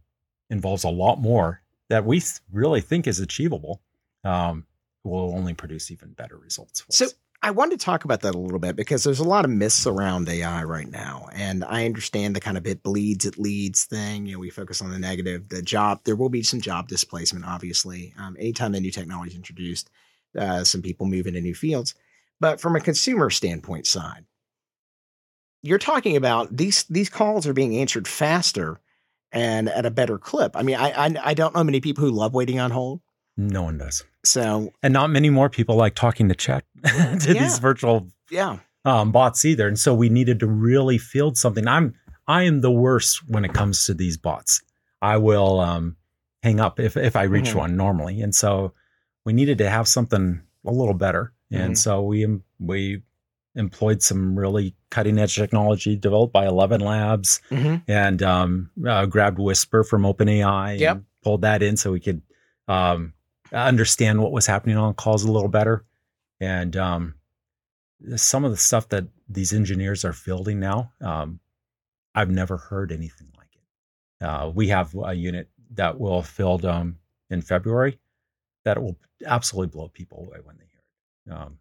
involves 0.51 0.85
a 0.85 0.89
lot 0.89 1.21
more 1.21 1.61
that 1.91 2.05
we 2.05 2.23
really 2.51 2.81
think 2.81 3.07
is 3.07 3.21
achievable 3.21 3.83
um, 4.25 4.65
will 5.05 5.35
only 5.37 5.53
produce 5.53 5.91
even 5.91 6.13
better 6.13 6.39
results 6.39 6.85
so 6.89 7.05
us. 7.05 7.15
I 7.45 7.51
wanted 7.51 7.81
to 7.81 7.85
talk 7.85 8.05
about 8.05 8.21
that 8.21 8.37
a 8.37 8.39
little 8.39 8.61
bit 8.61 8.77
because 8.77 9.03
there's 9.03 9.19
a 9.19 9.25
lot 9.25 9.45
of 9.45 9.51
myths 9.51 9.85
around 9.85 10.29
AI 10.29 10.63
right 10.63 10.89
now. 10.89 11.29
And 11.33 11.65
I 11.65 11.87
understand 11.87 12.37
the 12.37 12.41
kind 12.41 12.57
of 12.57 12.69
it 12.69 12.85
bleeds, 12.85 13.27
it 13.27 13.37
leads 13.37 13.83
thing. 13.83 14.27
You 14.27 14.35
know, 14.35 14.39
we 14.39 14.49
focus 14.49 14.81
on 14.81 14.93
the 14.93 14.99
negative, 15.01 15.49
the 15.49 15.61
job, 15.61 16.03
there 16.05 16.15
will 16.15 16.29
be 16.29 16.45
some 16.45 16.61
job 16.61 16.87
displacement, 16.87 17.45
obviously. 17.45 18.15
Um, 18.17 18.37
anytime 18.39 18.77
a 18.77 18.81
new 18.81 18.93
technology 18.93 19.33
is 19.33 19.37
introduced, 19.37 19.91
uh, 20.39 20.63
some 20.63 20.83
people 20.83 21.07
move 21.07 21.27
into 21.27 21.41
new 21.41 21.53
fields. 21.57 21.97
But 22.43 22.61
from 22.61 22.75
a 22.75 22.81
consumer 22.81 23.31
standpoint 23.31 23.87
side, 23.87 24.25
you're 25.63 25.79
talking 25.79 26.17
about 26.17 26.55
these 26.57 26.83
these 26.91 27.09
calls 27.09 27.47
are 27.47 27.53
being 27.53 27.77
answered 27.77 28.09
faster 28.09 28.81
and 29.31 29.69
at 29.69 29.87
a 29.87 29.93
better 29.93 30.19
clip. 30.19 30.57
I 30.57 30.63
mean, 30.63 30.75
I 30.75 30.91
I, 30.91 31.15
I 31.23 31.35
don't 31.35 31.55
know 31.55 31.63
many 31.63 31.81
people 31.81 32.05
who 32.05 32.11
love 32.11 32.35
waiting 32.35 32.59
on 32.59 32.73
hold. 32.73 33.01
No 33.37 33.63
one 33.63 33.79
does. 33.79 34.03
So 34.25 34.73
and 34.83 34.93
not 34.93 35.11
many 35.11 35.31
more 35.31 35.49
people 35.49 35.77
like 35.77 35.95
talking 35.95 36.29
to 36.31 36.35
chat 36.35 36.65
to 36.85 37.33
yeah. 37.33 37.45
these 37.45 37.61
virtual 37.61 38.09
yeah 38.29 38.59
um, 38.85 39.13
bots 39.13 39.45
either. 39.45 39.69
And 39.69 39.79
so 39.79 39.95
we 39.95 40.09
needed 40.09 40.41
to 40.41 40.49
really 40.49 40.99
field 40.99 41.39
something. 41.39 41.69
I'm 41.69 41.95
I 42.27 42.43
am 42.43 42.61
the 42.61 42.73
worst 42.73 43.23
when 43.29 43.45
it 43.45 43.55
comes 43.55 43.85
to 43.85 43.95
these 43.95 44.17
bots. 44.17 44.63
I 45.01 45.19
will 45.19 45.61
um, 45.61 45.97
hang 46.43 46.59
up 46.59 46.81
if 46.81 46.97
if 46.97 47.15
I 47.15 47.23
reach 47.23 47.51
mm-hmm. 47.51 47.59
one 47.59 47.77
normally, 47.77 48.21
and 48.21 48.35
so 48.35 48.75
we 49.25 49.33
needed 49.33 49.59
to 49.59 49.71
have 49.71 49.87
something 49.87 50.43
a 50.67 50.73
little 50.73 50.95
better. 50.95 51.33
And 51.53 51.73
mm-hmm. 51.73 51.75
so 51.75 52.03
we 52.03 52.27
we 52.59 53.03
employed 53.55 54.03
some 54.03 54.39
really 54.39 54.75
cutting 54.91 55.19
edge 55.19 55.37
technology 55.37 55.97
developed 55.97 56.33
by 56.33 56.47
Eleven 56.47 56.81
Labs 56.81 57.41
mm-hmm. 57.51 57.77
and 57.87 58.23
um, 58.23 58.71
uh, 58.87 59.07
grabbed 59.07 59.39
Whisper 59.39 59.85
from 59.85 60.03
OpenAI 60.03 60.79
yep. 60.79 60.97
and 60.97 61.05
pulled 61.23 61.43
that 61.43 61.63
in 61.63 61.77
so 61.77 61.93
we 61.93 62.01
could 62.01 62.23
um, 62.69 63.13
understand 63.53 64.23
what 64.23 64.33
was 64.33 64.47
happening 64.47 64.79
on 64.79 64.95
calls 64.95 65.25
a 65.25 65.31
little 65.31 65.49
better. 65.51 65.85
And 66.41 66.77
um, 66.77 67.15
some 68.17 68.45
of 68.45 68.51
the 68.51 68.57
stuff 68.57 68.89
that 68.89 69.05
these 69.29 69.53
engineers 69.53 70.05
are 70.05 70.15
fielding 70.15 70.59
now, 70.59 70.93
um, 71.01 71.39
I've 72.15 72.31
never 72.31 72.57
heard 72.57 72.93
anything 72.93 73.29
like 73.37 73.49
it. 73.55 74.25
Uh, 74.25 74.49
we 74.49 74.69
have 74.69 74.95
a 74.95 75.13
unit 75.13 75.49
that 75.75 76.01
will 76.01 76.23
field 76.23 76.65
um, 76.65 76.97
in 77.31 77.43
February 77.43 77.99
that 78.65 78.83
will 78.83 78.97
absolutely 79.27 79.71
blow 79.71 79.89
people 79.89 80.27
away 80.27 80.39
when 80.43 80.57
they. 80.57 80.65
Um, 81.31 81.59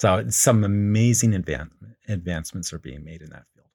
so 0.00 0.28
some 0.28 0.64
amazing 0.64 1.32
advan- 1.32 1.70
advancements 2.08 2.72
are 2.72 2.78
being 2.78 3.04
made 3.04 3.22
in 3.22 3.30
that 3.30 3.44
field. 3.54 3.66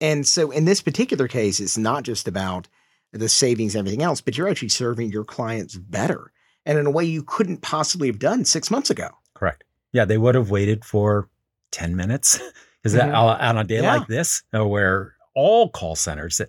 And 0.00 0.26
so 0.26 0.50
in 0.50 0.64
this 0.64 0.80
particular 0.80 1.28
case, 1.28 1.60
it's 1.60 1.78
not 1.78 2.04
just 2.04 2.28
about 2.28 2.68
the 3.12 3.28
savings 3.28 3.74
and 3.74 3.80
everything 3.80 4.02
else, 4.02 4.20
but 4.20 4.36
you're 4.36 4.48
actually 4.48 4.68
serving 4.68 5.10
your 5.10 5.24
clients 5.24 5.76
better 5.76 6.32
and 6.64 6.78
in 6.78 6.86
a 6.86 6.90
way 6.90 7.04
you 7.04 7.22
couldn't 7.22 7.62
possibly 7.62 8.08
have 8.08 8.18
done 8.18 8.44
six 8.44 8.70
months 8.70 8.90
ago. 8.90 9.08
Correct. 9.34 9.64
Yeah, 9.92 10.04
they 10.04 10.18
would 10.18 10.34
have 10.34 10.50
waited 10.50 10.84
for 10.84 11.28
10 11.72 11.96
minutes. 11.96 12.40
Is 12.84 12.94
that 12.94 13.12
mm-hmm. 13.12 13.44
on 13.44 13.58
a 13.58 13.64
day 13.64 13.80
yeah. 13.82 13.96
like 13.96 14.08
this, 14.08 14.42
uh, 14.52 14.66
where 14.66 15.14
all 15.34 15.68
call 15.68 15.94
centers 15.94 16.38
that 16.38 16.48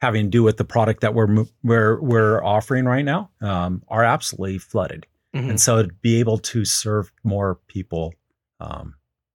having 0.00 0.26
to 0.26 0.30
do 0.30 0.42
with 0.42 0.56
the 0.56 0.64
product 0.64 1.02
that 1.02 1.14
we're 1.14 1.44
we're 1.62 2.00
we're 2.00 2.42
offering 2.42 2.84
right 2.84 3.04
now 3.04 3.30
um, 3.40 3.82
are 3.88 4.02
absolutely 4.02 4.58
flooded, 4.58 5.06
mm-hmm. 5.38 5.50
and 5.50 5.60
so 5.60 5.82
to 5.82 5.88
be 6.02 6.20
able 6.20 6.38
to 6.38 6.64
serve 6.64 7.12
more 7.24 7.58
people 7.68 8.14
um, 8.60 8.94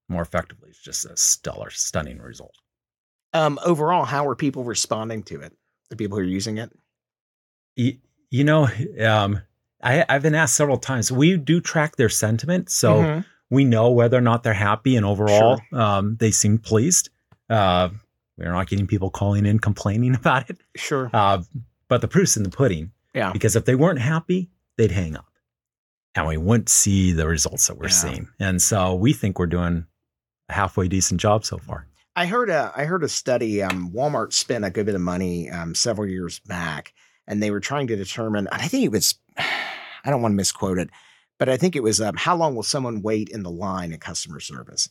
more 0.10 0.22
effectively 0.22 0.70
is 0.70 0.78
just 0.78 1.06
a 1.06 1.16
stellar, 1.18 1.70
stunning 1.70 2.20
result. 2.20 2.56
Um, 3.34 3.60
overall, 3.66 4.06
how 4.06 4.28
are 4.28 4.36
people 4.36 4.64
responding 4.64 5.24
to 5.24 5.42
it? 5.42 5.54
The 5.90 5.96
people 5.96 6.18
who 6.18 6.24
are 6.24 6.28
using 6.28 6.58
it. 6.58 6.72
You, 7.76 7.98
you 8.30 8.44
know, 8.44 8.68
um, 9.04 9.42
I, 9.82 10.06
have 10.08 10.22
been 10.22 10.36
asked 10.36 10.56
several 10.56 10.78
times. 10.78 11.12
We 11.12 11.38
do 11.38 11.60
track 11.60 11.96
their 11.96 12.10
sentiment, 12.10 12.70
so 12.70 12.96
mm-hmm. 12.96 13.22
we 13.50 13.66
know 13.66 13.92
whether 13.92 14.18
or 14.18 14.22
not 14.22 14.44
they're 14.44 14.54
happy, 14.54 14.96
and 14.96 15.06
overall, 15.06 15.60
sure. 15.70 15.82
um, 15.82 16.18
they 16.20 16.32
seem 16.32 16.60
pleased. 16.60 17.10
Uh, 17.50 17.90
we're 18.38 18.52
not 18.52 18.68
getting 18.68 18.88
people 18.88 19.10
calling 19.10 19.46
in 19.46 19.60
complaining 19.60 20.16
about 20.16 20.50
it. 20.50 20.58
Sure. 20.76 21.10
Uh, 21.14 21.42
but 21.88 22.02
the 22.02 22.08
proof's 22.08 22.38
in 22.38 22.44
the 22.44 22.50
pudding. 22.50 22.92
Yeah. 23.14 23.32
Because 23.32 23.56
if 23.56 23.66
they 23.66 23.76
weren't 23.76 24.00
happy, 24.00 24.50
they'd 24.78 24.92
hang 24.92 25.16
up, 25.16 25.28
and 26.16 26.28
we 26.28 26.38
wouldn't 26.38 26.70
see 26.70 27.12
the 27.12 27.28
results 27.28 27.68
that 27.68 27.78
we're 27.78 27.86
yeah. 27.86 27.92
seeing. 27.92 28.28
And 28.40 28.62
so 28.62 28.96
we 28.96 29.14
think 29.14 29.40
we're 29.40 29.48
doing 29.48 29.86
a 30.50 30.54
halfway 30.54 30.88
decent 30.88 31.20
job 31.20 31.46
so 31.46 31.58
far. 31.58 31.88
I 32.16 32.28
heard 32.28 32.50
a 32.50 32.72
I 32.76 32.86
heard 32.86 33.04
a 33.04 33.10
study. 33.10 33.64
Um, 33.64 33.92
Walmart 33.92 34.34
spent 34.34 34.66
a 34.66 34.70
good 34.70 34.86
bit 34.86 34.96
of 34.96 35.02
money 35.02 35.50
um, 35.50 35.74
several 35.74 36.08
years 36.08 36.40
back, 36.40 36.94
and 37.28 37.42
they 37.42 37.50
were 37.50 37.60
trying 37.60 37.88
to 37.88 37.96
determine. 37.96 38.48
I 38.52 38.68
think 38.68 38.84
it 38.84 38.92
was 38.92 39.16
I 39.38 40.10
don't 40.10 40.22
want 40.22 40.34
to 40.34 40.38
misquote 40.38 40.78
it, 40.78 40.90
but 41.40 41.50
I 41.50 41.58
think 41.58 41.76
it 41.76 41.84
was 41.84 42.00
um, 42.02 42.16
how 42.16 42.36
long 42.36 42.56
will 42.56 42.64
someone 42.64 43.02
wait 43.02 43.30
in 43.30 43.44
the 43.44 43.52
line 43.52 43.94
at 43.94 44.02
customer 44.02 44.40
service? 44.40 44.90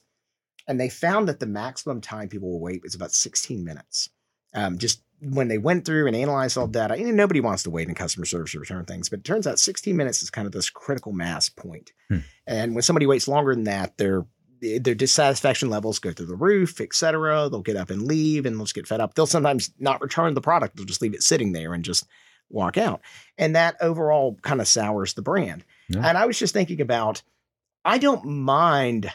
And 0.67 0.81
they 0.81 0.89
found 0.89 1.29
that 1.29 1.41
the 1.41 1.47
maximum 1.47 2.01
time 2.01 2.29
people 2.29 2.51
will 2.51 2.61
wait 2.61 2.83
was 2.83 2.95
about 2.95 3.13
16 3.13 3.65
minutes. 3.65 4.11
Um, 4.55 4.79
just 4.79 5.03
when 5.31 5.49
they 5.49 5.59
went 5.59 5.85
through 5.85 6.07
and 6.07 6.17
analyzed 6.17 6.59
all 6.59 6.67
data, 6.67 6.99
you 6.99 7.05
know, 7.05 7.13
nobody 7.13 7.41
wants 7.41 7.63
to 7.63 7.71
wait 7.71 7.89
in 7.89 7.95
customer 7.95 8.27
service 8.27 8.53
to 8.53 8.59
return 8.59 8.85
things, 8.85 9.09
but 9.09 9.21
it 9.21 9.25
turns 9.25 9.47
out 9.47 9.59
16 9.59 9.97
minutes 9.97 10.23
is 10.23 10.31
kind 10.31 10.47
of 10.47 10.53
this 10.53 10.69
critical 10.69 11.13
mass 11.13 11.49
point. 11.49 11.93
Hmm. 12.09 12.19
And 12.47 12.75
when 12.75 12.83
somebody 12.83 13.07
waits 13.07 13.29
longer 13.29 13.55
than 13.55 13.65
that, 13.65 13.99
their 13.99 14.27
their 14.61 14.95
dissatisfaction 14.95 15.71
levels 15.71 15.99
go 15.99 16.13
through 16.13 16.27
the 16.27 16.37
roof, 16.37 16.81
et 16.81 16.95
cetera. 16.95 17.49
They'll 17.49 17.63
get 17.63 17.77
up 17.77 17.91
and 17.91 18.03
leave 18.03 18.47
and 18.47 18.55
they'll 18.55 18.65
just 18.65 18.77
get 18.77 18.87
fed 18.87 19.01
up. 19.01 19.15
They'll 19.15 19.27
sometimes 19.27 19.73
not 19.81 20.01
return 20.01 20.35
the 20.35 20.41
product. 20.41 20.77
They'll 20.77 20.87
just 20.87 21.03
leave 21.03 21.15
it 21.15 21.23
sitting 21.25 21.51
there 21.51 21.75
and 21.75 21.85
just 21.85 22.07
walk 22.49 22.79
out. 22.79 23.01
And 23.37 23.57
that 23.57 23.77
overall 23.81 24.39
kind 24.43 24.61
of 24.61 24.69
sours 24.69 25.15
the 25.15 25.23
brand. 25.23 25.65
Yeah. 25.89 26.07
And 26.07 26.17
I 26.17 26.27
was 26.27 26.39
just 26.39 26.55
thinking 26.55 26.81
about, 26.81 27.23
I 27.85 27.99
don't 27.99 28.25
mind 28.25 29.11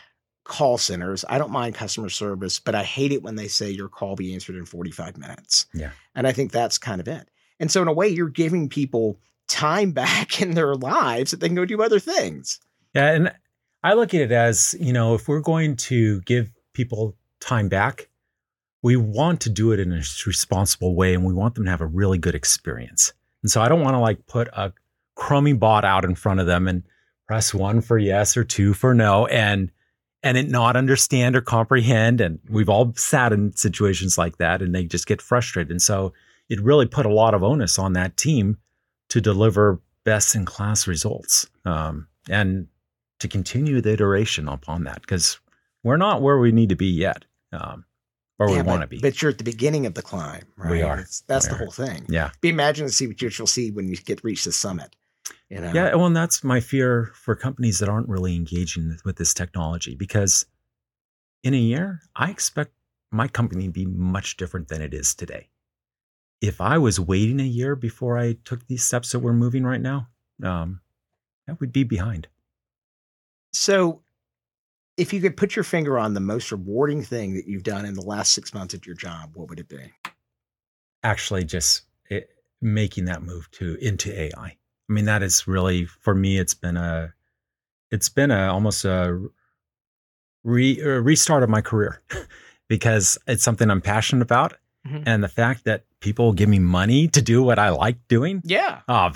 call 0.48 0.78
centers. 0.78 1.26
I 1.28 1.38
don't 1.38 1.52
mind 1.52 1.76
customer 1.76 2.10
service, 2.10 2.60
but 2.60 2.74
I 2.74 2.84
hate 2.84 3.12
it 3.12 3.22
when 3.22 3.36
they 3.36 3.48
say 3.48 3.70
your 3.70 3.90
call 3.90 4.16
be 4.16 4.34
answered 4.34 4.56
in 4.56 4.66
45 4.66 5.18
minutes. 5.18 5.66
Yeah. 5.74 5.92
And 6.16 6.26
I 6.26 6.32
think 6.32 6.52
that's 6.52 6.78
kind 6.78 7.02
of 7.02 7.08
it. 7.08 7.30
And 7.60 7.72
so 7.72 7.82
in 7.82 7.88
a 7.88 7.94
way, 7.94 8.08
you're 8.08 8.30
giving 8.30 8.70
people 8.70 9.20
time 9.48 9.92
back 9.94 10.42
in 10.42 10.52
their 10.52 10.76
lives 10.76 11.32
that 11.32 11.40
they 11.40 11.48
can 11.48 11.56
go 11.56 11.66
do 11.66 11.84
other 11.84 12.00
things. 12.00 12.60
Yeah. 12.94 13.12
And 13.12 13.34
I 13.84 13.94
look 13.94 14.14
at 14.14 14.22
it 14.22 14.32
as, 14.32 14.76
you 14.80 14.94
know, 14.94 15.14
if 15.14 15.28
we're 15.28 15.42
going 15.42 15.76
to 15.76 16.22
give 16.22 16.52
people 16.74 17.16
time 17.40 17.68
back, 17.68 18.10
we 18.82 18.96
want 18.96 19.42
to 19.42 19.50
do 19.50 19.72
it 19.74 19.80
in 19.80 19.92
a 19.92 20.02
responsible 20.26 20.96
way 20.96 21.14
and 21.14 21.26
we 21.26 21.34
want 21.34 21.56
them 21.56 21.66
to 21.66 21.72
have 21.72 21.82
a 21.82 21.86
really 21.86 22.18
good 22.18 22.36
experience. 22.36 23.12
And 23.44 23.52
so 23.52 23.62
I 23.62 23.68
don't 23.68 23.82
want 23.82 23.96
to 23.96 24.00
like 24.00 24.26
put 24.28 24.48
a 24.50 24.72
crummy 25.16 25.54
bot 25.54 25.84
out 25.84 26.06
in 26.06 26.16
front 26.16 26.40
of 26.40 26.46
them 26.46 26.68
and 26.68 26.84
press 27.28 27.54
one 27.54 27.82
for 27.82 27.98
yes 27.98 28.38
or 28.38 28.44
two 28.46 28.74
for 28.74 28.94
no 28.94 29.26
and 29.26 29.72
and 30.24 30.38
it 30.38 30.50
not 30.50 30.76
understand 30.76 31.36
or 31.36 31.42
comprehend. 31.42 32.22
And 32.22 32.40
we've 32.50 32.70
all 32.70 32.94
sat 32.96 33.34
in 33.34 33.56
situations 33.56 34.18
like 34.18 34.38
that 34.38 34.62
and 34.62 34.74
they 34.74 34.84
just 34.86 35.08
get 35.08 35.22
frustrated. 35.22 35.72
And 35.72 35.82
so 35.82 36.14
it 36.50 36.62
really 36.62 36.86
put 36.86 37.06
a 37.06 37.14
lot 37.14 37.34
of 37.34 37.44
onus 37.44 37.78
on 37.78 37.94
that 37.94 38.18
team 38.18 38.58
to 39.10 39.22
deliver 39.22 39.80
best 40.04 40.36
in 40.36 40.46
class 40.46 40.88
results 40.88 41.48
um, 41.66 42.08
and 42.30 42.68
to 43.20 43.28
continue 43.28 43.82
the 43.82 43.94
iteration 43.94 44.48
upon 44.48 44.84
that 44.86 45.02
because 45.02 45.40
we're 45.84 45.98
not 45.98 46.22
where 46.22 46.38
we 46.38 46.52
need 46.52 46.70
to 46.70 46.76
be 46.76 46.88
yet. 46.88 47.26
Um, 47.52 47.86
or 48.40 48.50
yeah, 48.50 48.58
we 48.58 48.62
want 48.62 48.82
to 48.82 48.88
be. 48.88 49.00
But 49.00 49.22
you're 49.22 49.32
at 49.32 49.40
the 49.40 49.44
beginning 49.44 49.86
of 49.86 49.96
the 49.96 50.04
climb, 50.04 50.44
right? 50.58 50.72
We 50.72 50.82
are. 50.84 51.00
It's, 51.00 51.22
that's 51.22 51.48
we 51.48 51.50
the 51.50 51.56
are. 51.56 51.58
whole 51.58 51.72
thing. 51.72 52.06
Yeah. 52.08 52.30
Be 52.42 52.50
imagine 52.50 52.86
to 52.86 52.92
see 52.92 53.08
what 53.08 53.20
you'll 53.22 53.48
see 53.48 53.72
when 53.72 53.88
you 53.88 53.96
get 53.98 54.24
reach 54.24 54.44
the 54.44 54.52
summit. 54.52 54.96
You 55.50 55.62
know? 55.62 55.72
Yeah. 55.74 55.96
Well, 55.96 56.08
and 56.08 56.16
that's 56.16 56.44
my 56.44 56.60
fear 56.60 57.12
for 57.14 57.36
companies 57.36 57.80
that 57.80 57.90
aren't 57.90 58.10
really 58.10 58.36
engaging 58.36 58.98
with 59.06 59.16
this 59.16 59.34
technology 59.34 59.96
because 59.96 60.46
in 61.44 61.54
a 61.54 61.58
year, 61.58 62.02
I 62.16 62.30
expect 62.30 62.72
my 63.12 63.28
company 63.28 63.66
to 63.68 63.72
be 63.72 63.86
much 63.86 64.38
different 64.38 64.68
than 64.68 64.82
it 64.82 64.94
is 64.94 65.16
today. 65.16 65.50
If 66.42 66.62
I 66.62 66.78
was 66.78 67.00
waiting 67.00 67.40
a 67.40 67.44
year 67.44 67.76
before 67.76 68.18
I 68.18 68.36
took 68.44 68.68
these 68.68 68.84
steps 68.84 69.12
that 69.12 69.20
we're 69.20 69.34
moving 69.34 69.64
right 69.64 69.82
now, 69.82 70.10
um, 70.44 70.82
that 71.48 71.60
would 71.60 71.72
be 71.72 71.84
behind. 71.84 72.28
So 73.54 74.02
if 74.98 75.14
you 75.14 75.22
could 75.22 75.38
put 75.38 75.56
your 75.56 75.64
finger 75.64 75.98
on 75.98 76.14
the 76.14 76.20
most 76.20 76.52
rewarding 76.52 77.02
thing 77.04 77.36
that 77.36 77.48
you've 77.48 77.64
done 77.64 77.86
in 77.86 77.94
the 77.94 78.02
last 78.02 78.34
six 78.34 78.54
months 78.54 78.74
at 78.74 78.86
your 78.86 78.96
job, 78.96 79.32
what 79.36 79.50
would 79.50 79.60
it 79.60 79.70
be? 79.70 79.94
Actually, 81.04 81.46
just 81.46 81.84
it, 82.10 82.30
making 82.62 83.06
that 83.06 83.24
move 83.24 83.50
to 83.52 83.76
into 83.76 84.12
AI. 84.20 84.58
I 84.90 84.94
mean, 84.94 85.06
that 85.06 85.24
is 85.24 85.48
really 85.48 85.86
for 85.86 86.16
me. 86.16 86.38
It's 86.38 86.54
been 86.54 86.78
a, 86.78 87.14
it's 87.92 88.10
been 88.10 88.32
a 88.32 88.48
almost 88.48 88.86
a, 88.86 89.20
re, 90.44 90.80
a 90.80 91.02
restart 91.02 91.44
of 91.44 91.50
my 91.50 91.62
career 91.62 92.02
because 92.68 93.18
it's 93.28 93.44
something 93.44 93.70
I'm 93.70 93.82
passionate 93.82 94.22
about, 94.22 94.54
mm-hmm. 94.88 95.04
and 95.06 95.24
the 95.24 95.28
fact 95.28 95.66
that 95.66 95.86
people 96.00 96.34
give 96.34 96.50
me 96.50 96.60
money 96.60 97.08
to 97.10 97.22
do 97.22 97.44
what 97.44 97.60
I 97.60 97.70
like 97.70 98.08
doing. 98.08 98.42
Yeah. 98.46 98.82
Uh, 98.88 99.12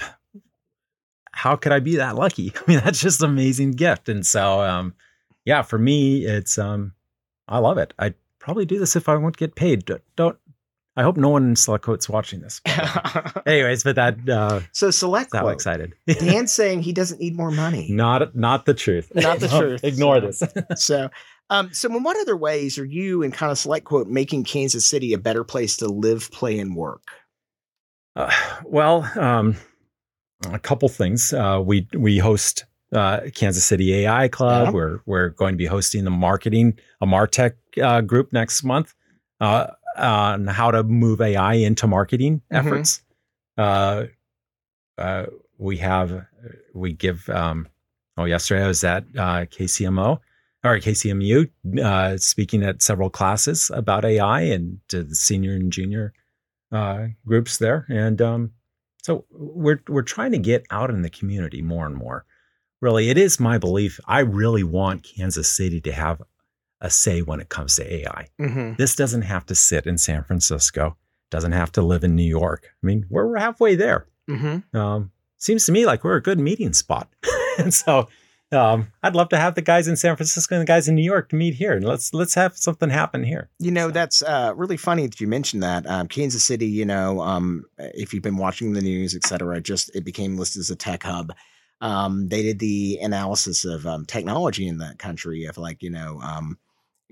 how 1.33 1.55
could 1.55 1.71
I 1.71 1.79
be 1.79 1.95
that 1.97 2.15
lucky? 2.15 2.53
I 2.55 2.61
mean, 2.67 2.81
that's 2.83 3.01
just 3.01 3.21
an 3.21 3.29
amazing 3.29 3.71
gift, 3.71 4.09
and 4.09 4.25
so. 4.25 4.61
Um, 4.61 4.93
yeah, 5.45 5.61
for 5.61 5.77
me, 5.77 6.25
it's 6.25 6.57
um, 6.57 6.93
I 7.47 7.59
love 7.59 7.77
it. 7.77 7.93
I'd 7.97 8.15
probably 8.39 8.65
do 8.65 8.79
this 8.79 8.95
if 8.95 9.09
I 9.09 9.15
won't 9.15 9.37
get 9.37 9.55
paid. 9.55 9.89
Don't. 10.15 10.37
I 10.97 11.03
hope 11.03 11.15
no 11.15 11.29
one 11.29 11.43
in 11.43 11.53
SelectQuote's 11.53 12.09
watching 12.09 12.41
this. 12.41 12.59
But, 12.65 13.43
anyways, 13.47 13.83
but 13.83 13.95
that 13.95 14.29
uh, 14.29 14.59
so 14.73 14.91
select 14.91 15.31
quote. 15.31 15.53
excited. 15.53 15.93
Dan's 16.05 16.53
saying 16.53 16.81
he 16.81 16.91
doesn't 16.91 17.21
need 17.21 17.35
more 17.35 17.51
money. 17.51 17.87
Not 17.91 18.35
not 18.35 18.65
the 18.65 18.73
truth. 18.73 19.11
Not 19.15 19.39
the 19.39 19.47
truth. 19.59 19.83
Ignore 19.83 20.33
so, 20.33 20.45
this. 20.47 20.83
so, 20.83 21.09
um, 21.49 21.73
so 21.73 21.95
in 21.95 22.03
what 22.03 22.17
other 22.17 22.35
ways 22.35 22.77
are 22.77 22.85
you 22.85 23.23
and 23.23 23.33
kind 23.33 23.51
of 23.51 23.57
SelectQuote 23.57 24.07
making 24.07 24.43
Kansas 24.43 24.85
City 24.85 25.13
a 25.13 25.17
better 25.17 25.43
place 25.43 25.77
to 25.77 25.87
live, 25.87 26.29
play, 26.31 26.59
and 26.59 26.75
work? 26.75 27.03
Uh, 28.15 28.31
well, 28.65 29.09
um, 29.17 29.55
a 30.51 30.59
couple 30.59 30.89
things. 30.89 31.31
Uh, 31.31 31.61
we 31.63 31.87
we 31.93 32.17
host 32.17 32.65
uh, 32.93 33.21
Kansas 33.33 33.63
City 33.63 33.93
AI 34.05 34.27
Club. 34.27 34.67
Yeah. 34.67 34.71
We're 34.71 34.99
we're 35.05 35.29
going 35.29 35.53
to 35.53 35.57
be 35.57 35.67
hosting 35.67 36.03
the 36.03 36.11
marketing 36.11 36.77
a 36.99 37.05
Martech 37.05 37.53
uh, 37.81 38.01
group 38.01 38.33
next 38.33 38.63
month 38.65 38.93
uh, 39.41 39.67
on 39.97 40.47
how 40.47 40.71
to 40.71 40.83
move 40.83 41.21
AI 41.21 41.53
into 41.53 41.87
marketing 41.87 42.41
mm-hmm. 42.51 42.67
efforts. 42.67 43.01
Uh, 43.57 44.05
uh, 44.97 45.25
we 45.57 45.77
have 45.77 46.25
we 46.73 46.93
give. 46.93 47.29
Um, 47.29 47.67
oh, 48.17 48.25
yesterday 48.25 48.63
I 48.63 48.67
was 48.67 48.83
at 48.83 49.03
uh, 49.17 49.45
KCMO 49.45 50.19
or 50.63 50.77
KCMU 50.77 51.49
uh, 51.83 52.17
speaking 52.17 52.63
at 52.63 52.81
several 52.81 53.09
classes 53.09 53.71
about 53.73 54.05
AI 54.05 54.41
and 54.41 54.79
to 54.89 55.03
the 55.03 55.15
senior 55.15 55.53
and 55.53 55.71
junior 55.71 56.13
uh, 56.71 57.07
groups 57.25 57.57
there, 57.57 57.85
and 57.89 58.21
um, 58.21 58.51
so 59.03 59.25
we're 59.31 59.81
we're 59.87 60.01
trying 60.01 60.31
to 60.31 60.37
get 60.37 60.65
out 60.71 60.89
in 60.89 61.01
the 61.01 61.09
community 61.09 61.61
more 61.61 61.85
and 61.85 61.95
more 61.95 62.25
really, 62.81 63.09
it 63.09 63.17
is 63.17 63.39
my 63.39 63.57
belief. 63.57 63.99
I 64.07 64.19
really 64.19 64.63
want 64.63 65.03
Kansas 65.03 65.47
City 65.47 65.79
to 65.81 65.91
have 65.91 66.21
a 66.81 66.89
say 66.89 67.21
when 67.21 67.39
it 67.39 67.49
comes 67.49 67.75
to 67.75 67.93
AI. 67.93 68.27
Mm-hmm. 68.39 68.73
This 68.77 68.95
doesn't 68.95 69.21
have 69.21 69.45
to 69.45 69.55
sit 69.55 69.85
in 69.85 69.97
San 69.97 70.23
Francisco, 70.23 70.97
doesn't 71.29 71.51
have 71.51 71.71
to 71.73 71.81
live 71.81 72.03
in 72.03 72.15
New 72.15 72.23
York. 72.23 72.67
I 72.83 72.85
mean, 72.85 73.05
we're, 73.09 73.27
we're 73.27 73.37
halfway 73.37 73.75
there. 73.75 74.07
Mm-hmm. 74.29 74.75
Um, 74.75 75.11
seems 75.37 75.65
to 75.65 75.71
me 75.71 75.85
like 75.85 76.03
we're 76.03 76.17
a 76.17 76.21
good 76.21 76.39
meeting 76.39 76.73
spot. 76.73 77.09
and 77.57 77.73
so 77.73 78.09
um, 78.51 78.91
I'd 79.01 79.15
love 79.15 79.29
to 79.29 79.37
have 79.37 79.55
the 79.55 79.61
guys 79.61 79.87
in 79.87 79.95
San 79.95 80.15
Francisco 80.15 80.55
and 80.55 80.61
the 80.61 80.65
guys 80.65 80.87
in 80.87 80.95
New 80.95 81.03
York 81.03 81.29
to 81.29 81.35
meet 81.35 81.53
here, 81.53 81.71
and 81.73 81.85
let's 81.85 82.13
let's 82.13 82.33
have 82.33 82.57
something 82.57 82.89
happen 82.89 83.23
here. 83.23 83.49
You 83.59 83.71
know, 83.71 83.87
so. 83.87 83.91
that's 83.91 84.21
uh, 84.23 84.53
really 84.55 84.75
funny 84.75 85.07
that 85.07 85.21
you 85.21 85.27
mentioned 85.27 85.63
that. 85.63 85.87
Um, 85.87 86.07
Kansas 86.07 86.43
City, 86.43 86.67
you 86.67 86.85
know, 86.85 87.21
um, 87.21 87.63
if 87.77 88.13
you've 88.13 88.23
been 88.23 88.37
watching 88.37 88.73
the 88.73 88.81
news, 88.81 89.15
et 89.15 89.25
cetera, 89.25 89.61
just 89.61 89.95
it 89.95 90.03
became 90.03 90.37
listed 90.37 90.59
as 90.59 90.69
a 90.69 90.75
tech 90.75 91.03
hub. 91.03 91.33
Um, 91.79 92.27
they 92.27 92.43
did 92.43 92.59
the 92.59 92.99
analysis 93.01 93.65
of 93.65 93.87
um, 93.87 94.05
technology 94.05 94.67
in 94.67 94.77
that 94.79 94.99
country 94.99 95.45
of 95.45 95.57
like, 95.57 95.81
you 95.81 95.89
know, 95.89 96.19
um, 96.21 96.59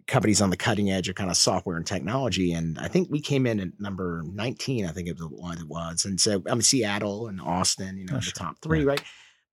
companies 0.10 0.42
on 0.42 0.50
the 0.50 0.58
cutting 0.58 0.92
edge 0.92 1.08
of 1.08 1.16
kind 1.16 1.30
of 1.30 1.38
software 1.38 1.78
and 1.78 1.86
technology. 1.86 2.52
And 2.52 2.78
I 2.80 2.88
think 2.88 3.10
we 3.10 3.22
came 3.22 3.46
in 3.46 3.60
at 3.60 3.80
number 3.80 4.24
19, 4.26 4.86
I 4.86 4.92
think 4.92 5.08
it 5.08 5.18
was, 5.20 5.60
it 5.62 5.68
was. 5.68 6.06
And 6.06 6.20
so 6.20 6.42
I'm 6.46 6.54
um, 6.54 6.62
Seattle 6.62 7.28
and 7.28 7.40
Austin, 7.40 7.98
you 7.98 8.06
know, 8.06 8.18
oh, 8.18 8.20
sure. 8.20 8.34
the 8.34 8.40
top 8.40 8.58
three, 8.62 8.82
yeah. 8.82 8.88
right? 8.88 9.04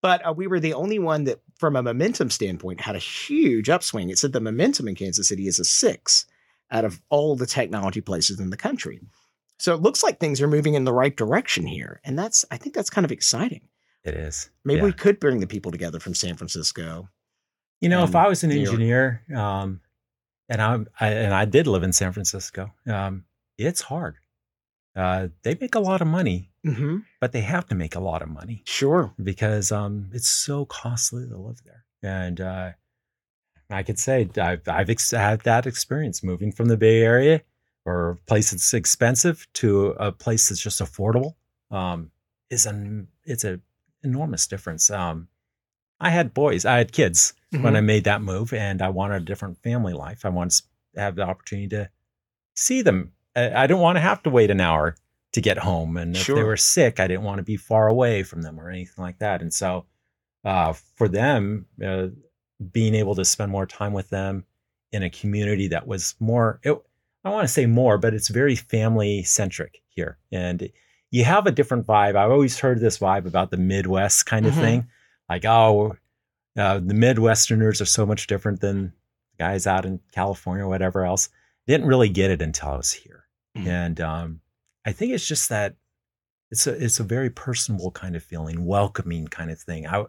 But 0.02 0.26
uh, 0.26 0.32
we 0.32 0.46
were 0.46 0.60
the 0.60 0.74
only 0.74 0.98
one 0.98 1.24
that, 1.24 1.40
from 1.58 1.76
a 1.76 1.82
momentum 1.82 2.30
standpoint, 2.30 2.80
had 2.80 2.96
a 2.96 3.00
huge 3.00 3.68
upswing. 3.68 4.10
It 4.10 4.18
said 4.18 4.32
the 4.32 4.40
momentum 4.40 4.88
in 4.88 4.94
Kansas 4.94 5.28
City 5.28 5.46
is 5.46 5.58
a 5.58 5.64
six 5.64 6.26
out 6.70 6.84
of 6.84 7.00
all 7.08 7.36
the 7.36 7.46
technology 7.46 8.00
places 8.00 8.40
in 8.40 8.50
the 8.50 8.56
country. 8.56 9.00
So 9.58 9.74
it 9.74 9.80
looks 9.80 10.02
like 10.02 10.18
things 10.18 10.42
are 10.42 10.48
moving 10.48 10.74
in 10.74 10.84
the 10.84 10.92
right 10.92 11.16
direction 11.16 11.66
here. 11.66 12.00
And 12.04 12.18
that's, 12.18 12.44
I 12.50 12.56
think 12.56 12.74
that's 12.74 12.90
kind 12.90 13.04
of 13.04 13.12
exciting. 13.12 13.62
It 14.04 14.14
is. 14.14 14.50
Maybe 14.64 14.78
yeah. 14.78 14.84
we 14.84 14.92
could 14.92 15.18
bring 15.18 15.40
the 15.40 15.46
people 15.46 15.72
together 15.72 15.98
from 15.98 16.14
San 16.14 16.36
Francisco. 16.36 17.08
You 17.80 17.88
know, 17.88 18.04
if 18.04 18.14
I 18.14 18.28
was 18.28 18.42
an 18.42 18.52
engineer, 18.52 19.22
um, 19.34 19.80
and 20.48 20.62
I, 20.62 20.78
I, 21.00 21.08
and 21.08 21.34
I 21.34 21.44
did 21.44 21.66
live 21.66 21.82
in 21.82 21.92
San 21.92 22.12
Francisco, 22.12 22.72
um, 22.86 23.24
it's 23.58 23.80
hard. 23.82 24.16
Uh, 24.94 25.28
they 25.42 25.56
make 25.60 25.74
a 25.74 25.80
lot 25.80 26.00
of 26.00 26.08
money, 26.08 26.50
mm-hmm. 26.64 26.98
but 27.20 27.32
they 27.32 27.42
have 27.42 27.66
to 27.66 27.74
make 27.74 27.94
a 27.94 28.00
lot 28.00 28.22
of 28.22 28.28
money. 28.28 28.62
Sure. 28.64 29.12
Because 29.22 29.70
um, 29.70 30.08
it's 30.12 30.28
so 30.28 30.64
costly 30.64 31.28
to 31.28 31.36
live 31.36 31.60
there. 31.64 31.84
And 32.02 32.40
uh, 32.40 32.70
I 33.68 33.82
could 33.82 33.98
say 33.98 34.28
I've, 34.38 34.66
I've 34.66 34.88
ex- 34.88 35.10
had 35.10 35.40
that 35.42 35.66
experience 35.66 36.22
moving 36.22 36.50
from 36.50 36.68
the 36.68 36.76
Bay 36.76 37.02
Area 37.02 37.42
or 37.84 38.10
a 38.10 38.16
place 38.26 38.52
that's 38.52 38.72
expensive 38.72 39.46
to 39.54 39.88
a 39.98 40.12
place 40.12 40.48
that's 40.48 40.60
just 40.60 40.80
affordable. 40.80 41.34
Um, 41.70 42.10
is 42.48 42.64
an 42.64 43.08
it's 43.24 43.44
a 43.44 43.60
enormous 44.02 44.46
difference. 44.46 44.88
Um, 44.88 45.28
I 45.98 46.10
had 46.10 46.32
boys, 46.32 46.64
I 46.64 46.78
had 46.78 46.92
kids 46.92 47.34
mm-hmm. 47.52 47.62
when 47.62 47.76
I 47.76 47.80
made 47.80 48.04
that 48.04 48.22
move, 48.22 48.52
and 48.52 48.82
I 48.82 48.88
wanted 48.88 49.22
a 49.22 49.24
different 49.24 49.62
family 49.62 49.92
life. 49.92 50.24
I 50.24 50.30
wanted 50.30 50.62
to 50.94 51.00
have 51.00 51.16
the 51.16 51.22
opportunity 51.22 51.68
to 51.68 51.90
see 52.54 52.82
them 52.82 53.12
I 53.36 53.66
didn't 53.66 53.80
want 53.80 53.96
to 53.96 54.00
have 54.00 54.22
to 54.22 54.30
wait 54.30 54.50
an 54.50 54.60
hour 54.60 54.96
to 55.32 55.40
get 55.40 55.58
home. 55.58 55.96
And 55.98 56.16
if 56.16 56.22
sure. 56.22 56.36
they 56.36 56.42
were 56.42 56.56
sick, 56.56 56.98
I 56.98 57.06
didn't 57.06 57.24
want 57.24 57.38
to 57.38 57.42
be 57.44 57.56
far 57.56 57.88
away 57.88 58.22
from 58.22 58.42
them 58.42 58.58
or 58.58 58.70
anything 58.70 59.04
like 59.04 59.18
that. 59.18 59.42
And 59.42 59.52
so 59.52 59.84
uh, 60.44 60.72
for 60.72 61.08
them, 61.08 61.66
uh, 61.84 62.08
being 62.72 62.94
able 62.94 63.14
to 63.16 63.24
spend 63.24 63.52
more 63.52 63.66
time 63.66 63.92
with 63.92 64.08
them 64.08 64.44
in 64.92 65.02
a 65.02 65.10
community 65.10 65.68
that 65.68 65.86
was 65.86 66.14
more, 66.18 66.60
it, 66.62 66.80
I 67.24 67.28
want 67.28 67.46
to 67.46 67.52
say 67.52 67.66
more, 67.66 67.98
but 67.98 68.14
it's 68.14 68.28
very 68.28 68.56
family 68.56 69.22
centric 69.22 69.82
here. 69.88 70.16
And 70.32 70.70
you 71.10 71.24
have 71.24 71.46
a 71.46 71.52
different 71.52 71.86
vibe. 71.86 72.16
I've 72.16 72.30
always 72.30 72.58
heard 72.58 72.80
this 72.80 72.98
vibe 72.98 73.26
about 73.26 73.50
the 73.50 73.58
Midwest 73.58 74.24
kind 74.24 74.46
of 74.46 74.52
mm-hmm. 74.52 74.62
thing. 74.62 74.88
Like, 75.28 75.44
oh, 75.44 75.96
uh, 76.56 76.78
the 76.78 76.94
Midwesterners 76.94 77.80
are 77.80 77.86
so 77.86 78.06
much 78.06 78.26
different 78.26 78.60
than 78.60 78.92
guys 79.38 79.66
out 79.66 79.84
in 79.84 80.00
California 80.12 80.64
or 80.64 80.68
whatever 80.68 81.04
else. 81.04 81.28
Didn't 81.66 81.86
really 81.86 82.08
get 82.08 82.30
it 82.30 82.42
until 82.42 82.70
I 82.70 82.76
was 82.76 82.92
here. 82.92 83.26
Mm-hmm. 83.56 83.68
And 83.68 84.00
um, 84.00 84.40
I 84.84 84.92
think 84.92 85.12
it's 85.12 85.26
just 85.26 85.48
that 85.48 85.74
it's 86.50 86.66
a 86.66 86.72
it's 86.72 87.00
a 87.00 87.04
very 87.04 87.30
personable 87.30 87.90
kind 87.90 88.14
of 88.16 88.22
feeling, 88.22 88.64
welcoming 88.64 89.26
kind 89.26 89.50
of 89.50 89.58
thing. 89.58 89.86
I 89.86 90.04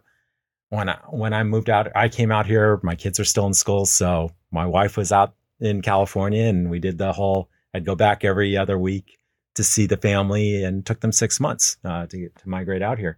when 0.69 0.89
I 0.89 0.99
when 1.09 1.33
I 1.33 1.43
moved 1.43 1.69
out, 1.69 1.87
I 1.95 2.09
came 2.09 2.31
out 2.31 2.45
here. 2.45 2.79
My 2.83 2.95
kids 2.95 3.19
are 3.19 3.25
still 3.25 3.47
in 3.47 3.53
school, 3.53 3.85
so 3.85 4.31
my 4.51 4.65
wife 4.65 4.97
was 4.97 5.11
out 5.11 5.33
in 5.59 5.81
California, 5.81 6.43
and 6.43 6.69
we 6.69 6.79
did 6.79 6.97
the 6.97 7.13
whole. 7.13 7.49
I'd 7.73 7.85
go 7.85 7.95
back 7.95 8.23
every 8.23 8.55
other 8.55 8.77
week 8.77 9.17
to 9.55 9.63
see 9.63 9.87
the 9.87 9.97
family, 9.97 10.63
and 10.63 10.85
took 10.85 10.99
them 10.99 11.11
six 11.11 11.39
months 11.39 11.77
uh, 11.83 12.05
to 12.07 12.29
to 12.29 12.49
migrate 12.49 12.81
out 12.81 12.99
here. 12.99 13.17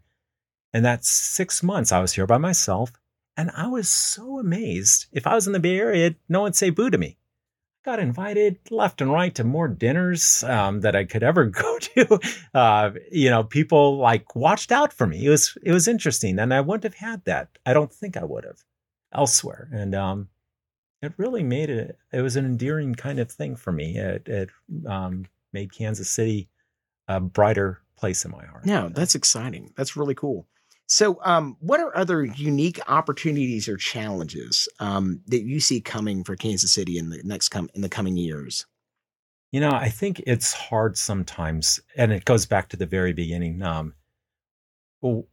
And 0.73 0.86
that 0.86 1.03
six 1.03 1.63
months, 1.63 1.91
I 1.91 1.99
was 1.99 2.13
here 2.13 2.27
by 2.27 2.38
myself, 2.38 2.93
and 3.39 3.52
I 3.56 3.67
was 3.67 3.89
so 3.89 4.39
amazed. 4.39 5.08
If 5.12 5.25
I 5.25 5.36
was 5.36 5.47
in 5.47 5.54
the 5.54 5.60
Bay 5.60 5.78
Area, 5.80 6.15
no 6.28 6.41
one'd 6.41 6.56
say 6.56 6.69
boo 6.69 6.89
to 6.89 6.97
me 6.97 7.17
got 7.86 7.99
invited 7.99 8.60
left 8.69 9.02
and 9.02 9.12
right 9.12 9.34
to 9.36 9.43
more 9.43 9.67
dinners 9.67 10.43
um, 10.43 10.82
that 10.82 10.95
I 10.95 11.06
could 11.06 11.23
ever 11.23 11.45
go 11.63 11.80
to. 11.80 12.19
Uh, 12.54 12.91
you 13.12 13.30
know, 13.30 13.43
people 13.43 13.97
like 13.97 14.36
watched 14.36 14.71
out 14.71 14.93
for 14.93 15.08
me. 15.08 15.25
It 15.25 15.30
was 15.30 15.58
it 15.63 15.71
was 15.71 15.88
interesting, 15.88 16.39
and 16.39 16.54
I 16.54 16.62
wouldn't 16.62 16.84
have 16.84 16.95
had 16.95 17.25
that. 17.25 17.58
I 17.65 17.73
don't 17.73 17.91
think 17.91 18.17
I 18.17 18.23
would 18.23 18.43
have 18.43 18.63
elsewhere. 19.13 19.69
And 19.71 19.95
um, 19.95 20.30
it 21.02 21.13
really 21.17 21.43
made 21.43 21.69
it. 21.69 21.97
It 22.12 22.21
was 22.21 22.36
an 22.36 22.45
endearing 22.45 22.95
kind 22.95 23.19
of 23.19 23.32
thing 23.32 23.56
for 23.56 23.71
me. 23.71 23.97
It, 23.97 24.28
it 24.28 24.49
um, 24.86 25.25
made 25.54 25.73
Kansas 25.73 26.10
City 26.10 26.49
a 27.08 27.19
brighter 27.19 27.82
place 27.97 28.23
in 28.23 28.32
my 28.32 28.45
heart. 28.45 28.65
Yeah, 28.65 28.89
that's 28.91 29.15
exciting. 29.15 29.73
That's 29.75 29.95
really 29.95 30.15
cool. 30.15 30.47
So, 30.89 31.19
um, 31.23 31.56
what 31.60 31.80
are 31.80 31.95
other 31.95 32.25
unique 32.25 32.80
opportunities 32.88 33.69
or 33.69 33.78
challenges 33.78 34.67
um, 34.80 35.21
that 35.28 35.43
you 35.43 35.60
see 35.60 35.82
coming 35.82 36.23
for 36.23 36.36
Kansas 36.36 36.73
City 36.73 36.97
in 36.97 37.12
the 37.12 37.21
next 37.23 37.49
com- 37.49 37.69
in 37.75 37.82
the 37.82 37.89
coming 37.89 38.17
years? 38.17 38.65
You 39.52 39.60
know, 39.60 39.69
I 39.69 39.89
think 39.89 40.19
it's 40.25 40.52
hard 40.52 40.97
sometimes, 40.97 41.80
and 41.95 42.12
it 42.12 42.25
goes 42.25 42.47
back 42.47 42.69
to 42.69 42.78
the 42.78 42.88
very 42.88 43.13
beginning. 43.13 43.62
Um, 43.62 43.93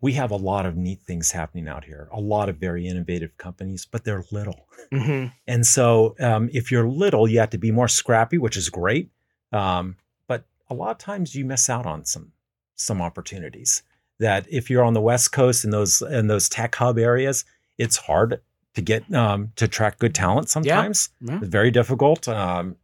we 0.03 0.13
have 0.13 0.31
a 0.31 0.37
lot 0.37 0.67
of 0.67 0.77
neat 0.77 1.01
things 1.01 1.33
happening 1.33 1.69
out 1.69 1.85
here, 1.85 2.09
a 2.13 2.21
lot 2.21 2.51
of 2.51 2.59
very 2.59 2.87
innovative 2.87 3.37
companies, 3.39 3.87
but 3.91 4.05
they're 4.05 4.25
little. 4.31 4.69
Mm-hmm. 4.93 5.29
And 5.47 5.67
so, 5.67 6.17
um, 6.21 6.51
if 6.53 6.71
you're 6.71 6.87
little, 6.87 7.27
you 7.27 7.39
have 7.39 7.51
to 7.51 7.59
be 7.59 7.71
more 7.71 7.89
scrappy, 7.89 8.37
which 8.37 8.59
is 8.59 8.69
great. 8.69 9.11
Um, 9.53 9.97
but 10.29 10.45
a 10.69 10.75
lot 10.75 10.91
of 10.91 10.99
times, 10.99 11.35
you 11.35 11.47
miss 11.47 11.71
out 11.71 11.87
on 11.87 12.05
some 12.05 12.33
some 12.75 13.01
opportunities 13.01 13.83
that 14.19 14.47
if 14.51 14.71
you're 14.71 14.85
on 14.85 14.95
the 14.95 15.01
West 15.01 15.33
Coast 15.33 15.65
in 15.65 15.71
those 15.71 16.03
in 16.03 16.27
those 16.27 16.49
tech 16.49 16.75
hub 16.75 16.99
areas, 16.99 17.45
it's 17.79 17.97
hard 17.97 18.41
to 18.75 18.83
get 18.83 19.13
um, 19.15 19.53
to 19.57 19.67
track 19.69 19.99
good 19.99 20.15
talent 20.15 20.49
sometimes. 20.49 21.11
Yeah. 21.21 21.33
Yeah. 21.33 21.39
It's 21.41 21.49
very 21.49 21.71
difficult, 21.71 22.29
um, 22.29 22.77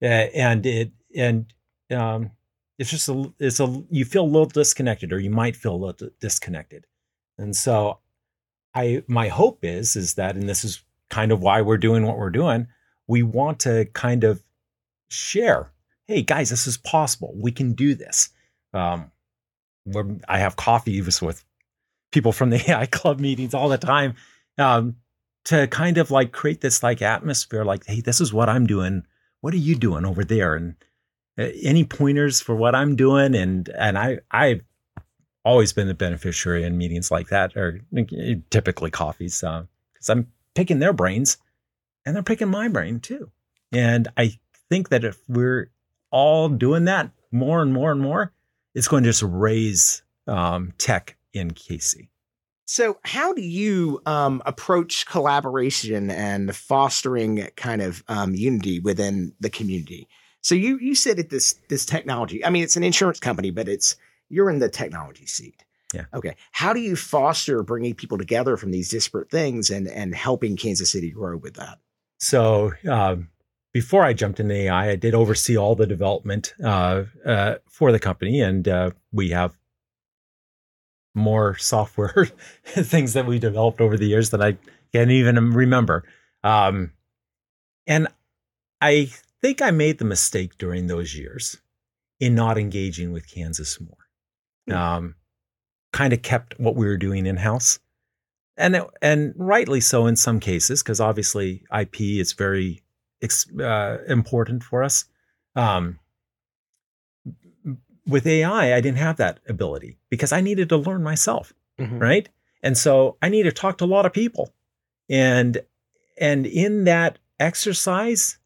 and 0.00 0.64
it 0.66 0.92
and 1.14 1.52
um, 1.90 2.30
it's 2.78 2.90
just 2.90 3.08
a 3.08 3.32
it's 3.38 3.60
a 3.60 3.84
you 3.90 4.04
feel 4.04 4.24
a 4.24 4.26
little 4.26 4.46
disconnected, 4.46 5.12
or 5.12 5.20
you 5.20 5.30
might 5.30 5.56
feel 5.56 5.74
a 5.74 5.76
little 5.76 6.10
disconnected. 6.20 6.86
And 7.38 7.54
so, 7.54 7.98
I 8.74 9.02
my 9.06 9.28
hope 9.28 9.64
is 9.64 9.96
is 9.96 10.14
that, 10.14 10.36
and 10.36 10.48
this 10.48 10.64
is 10.64 10.82
kind 11.10 11.32
of 11.32 11.40
why 11.40 11.60
we're 11.62 11.78
doing 11.78 12.04
what 12.04 12.18
we're 12.18 12.30
doing. 12.30 12.66
We 13.06 13.22
want 13.22 13.60
to 13.60 13.86
kind 13.92 14.24
of 14.24 14.42
share. 15.08 15.72
Hey 16.06 16.22
guys, 16.22 16.50
this 16.50 16.66
is 16.66 16.76
possible. 16.76 17.32
We 17.36 17.52
can 17.52 17.72
do 17.72 17.94
this. 17.94 18.30
Um, 18.72 19.10
where 19.84 20.06
I 20.28 20.38
have 20.38 20.56
coffee 20.56 21.00
with 21.00 21.44
people 22.10 22.32
from 22.32 22.50
the 22.50 22.62
AI 22.70 22.86
club 22.86 23.20
meetings 23.20 23.54
all 23.54 23.68
the 23.68 23.78
time 23.78 24.14
um, 24.58 24.96
to 25.44 25.66
kind 25.66 25.98
of 25.98 26.10
like 26.10 26.32
create 26.32 26.60
this 26.60 26.82
like 26.82 27.02
atmosphere 27.02 27.64
like, 27.64 27.84
hey, 27.86 28.00
this 28.00 28.20
is 28.20 28.32
what 28.32 28.48
I'm 28.48 28.66
doing. 28.66 29.04
What 29.40 29.54
are 29.54 29.58
you 29.58 29.74
doing 29.74 30.04
over 30.04 30.24
there? 30.24 30.54
And 30.54 30.74
uh, 31.38 31.48
any 31.62 31.84
pointers 31.84 32.40
for 32.40 32.54
what 32.54 32.74
I'm 32.74 32.96
doing? 32.96 33.34
And 33.34 33.68
and 33.68 33.98
I 33.98 34.20
I've 34.30 34.62
always 35.44 35.72
been 35.72 35.88
the 35.88 35.94
beneficiary 35.94 36.64
in 36.64 36.78
meetings 36.78 37.10
like 37.10 37.28
that, 37.28 37.54
or 37.56 37.80
typically 38.50 38.90
coffees, 38.90 39.40
because 39.40 40.08
uh, 40.08 40.12
I'm 40.12 40.28
picking 40.54 40.78
their 40.78 40.94
brains, 40.94 41.36
and 42.06 42.14
they're 42.14 42.22
picking 42.22 42.48
my 42.48 42.68
brain 42.68 43.00
too. 43.00 43.30
And 43.72 44.08
I 44.16 44.38
think 44.70 44.88
that 44.88 45.04
if 45.04 45.18
we're 45.28 45.70
all 46.10 46.48
doing 46.48 46.84
that 46.84 47.10
more 47.32 47.60
and 47.60 47.72
more 47.72 47.92
and 47.92 48.00
more, 48.00 48.32
it's 48.74 48.88
going 48.88 49.04
to 49.04 49.08
just 49.08 49.22
raise 49.22 50.02
um, 50.26 50.72
tech 50.78 51.16
in 51.32 51.50
KC. 51.50 52.08
So, 52.66 52.98
how 53.04 53.34
do 53.34 53.42
you 53.42 54.00
um, 54.06 54.42
approach 54.46 55.06
collaboration 55.06 56.10
and 56.10 56.54
fostering 56.56 57.48
kind 57.56 57.82
of 57.82 58.02
um, 58.08 58.34
unity 58.34 58.80
within 58.80 59.34
the 59.38 59.50
community? 59.50 60.08
So, 60.40 60.54
you 60.54 60.78
you 60.78 60.94
said 60.94 61.18
at 61.18 61.28
this 61.28 61.56
this 61.68 61.84
technology. 61.84 62.44
I 62.44 62.50
mean, 62.50 62.64
it's 62.64 62.76
an 62.76 62.82
insurance 62.82 63.20
company, 63.20 63.50
but 63.50 63.68
it's 63.68 63.96
you're 64.30 64.48
in 64.48 64.60
the 64.60 64.70
technology 64.70 65.26
seat. 65.26 65.62
Yeah. 65.92 66.06
Okay. 66.14 66.34
How 66.52 66.72
do 66.72 66.80
you 66.80 66.96
foster 66.96 67.62
bringing 67.62 67.94
people 67.94 68.18
together 68.18 68.56
from 68.56 68.70
these 68.70 68.88
disparate 68.88 69.30
things 69.30 69.70
and 69.70 69.86
and 69.86 70.14
helping 70.14 70.56
Kansas 70.56 70.90
City 70.90 71.10
grow 71.10 71.36
with 71.36 71.54
that? 71.54 71.78
So, 72.18 72.72
um, 72.88 73.28
before 73.74 74.04
I 74.04 74.12
jumped 74.12 74.38
into 74.38 74.54
AI, 74.54 74.90
I 74.90 74.96
did 74.96 75.14
oversee 75.14 75.58
all 75.58 75.74
the 75.74 75.86
development 75.86 76.54
uh, 76.62 77.02
uh, 77.26 77.56
for 77.68 77.90
the 77.90 77.98
company, 77.98 78.40
and 78.40 78.66
uh, 78.68 78.90
we 79.12 79.30
have 79.30 79.58
more 81.14 81.56
software 81.56 82.28
things 82.64 83.12
that 83.12 83.26
we 83.26 83.40
developed 83.40 83.80
over 83.80 83.96
the 83.98 84.06
years 84.06 84.30
that 84.30 84.40
I 84.40 84.56
can't 84.92 85.10
even 85.10 85.52
remember. 85.52 86.04
Um, 86.44 86.92
and 87.86 88.06
I 88.80 89.10
think 89.42 89.60
I 89.60 89.72
made 89.72 89.98
the 89.98 90.04
mistake 90.04 90.56
during 90.56 90.86
those 90.86 91.16
years 91.16 91.56
in 92.20 92.36
not 92.36 92.56
engaging 92.56 93.12
with 93.12 93.28
Kansas 93.28 93.80
more. 93.80 94.06
Hmm. 94.68 94.72
Um, 94.72 95.14
kind 95.92 96.12
of 96.12 96.22
kept 96.22 96.58
what 96.60 96.76
we 96.76 96.86
were 96.86 96.96
doing 96.96 97.26
in 97.26 97.38
house. 97.38 97.80
and 98.56 98.80
and 99.02 99.34
rightly 99.36 99.80
so 99.80 100.06
in 100.06 100.14
some 100.14 100.38
cases 100.38 100.80
because 100.80 101.00
obviously 101.00 101.64
IP 101.76 102.00
is 102.00 102.34
very 102.34 102.83
uh, 103.60 103.98
important 104.08 104.62
for 104.62 104.82
us. 104.82 105.04
Um, 105.56 105.98
with 108.06 108.26
AI, 108.26 108.76
I 108.76 108.80
didn't 108.80 108.98
have 108.98 109.16
that 109.16 109.40
ability 109.48 109.98
because 110.10 110.32
I 110.32 110.40
needed 110.40 110.68
to 110.68 110.76
learn 110.76 111.02
myself, 111.02 111.52
mm-hmm. 111.78 111.98
right? 111.98 112.28
And 112.62 112.76
so 112.76 113.16
I 113.22 113.28
need 113.28 113.44
to 113.44 113.52
talk 113.52 113.78
to 113.78 113.84
a 113.84 113.86
lot 113.86 114.06
of 114.06 114.12
people, 114.12 114.52
and 115.08 115.62
and 116.18 116.46
in 116.46 116.84
that 116.84 117.18
exercise 117.40 118.38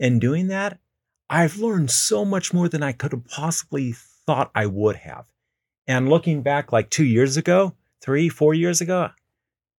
and 0.00 0.20
doing 0.20 0.48
that, 0.48 0.78
I've 1.30 1.58
learned 1.58 1.90
so 1.90 2.24
much 2.24 2.52
more 2.52 2.68
than 2.68 2.82
I 2.82 2.92
could 2.92 3.12
have 3.12 3.26
possibly 3.26 3.92
thought 3.92 4.50
I 4.54 4.66
would 4.66 4.96
have. 4.96 5.26
And 5.86 6.08
looking 6.08 6.42
back, 6.42 6.72
like 6.72 6.90
two 6.90 7.04
years 7.04 7.36
ago, 7.36 7.74
three, 8.00 8.28
four 8.28 8.54
years 8.54 8.80
ago, 8.80 9.10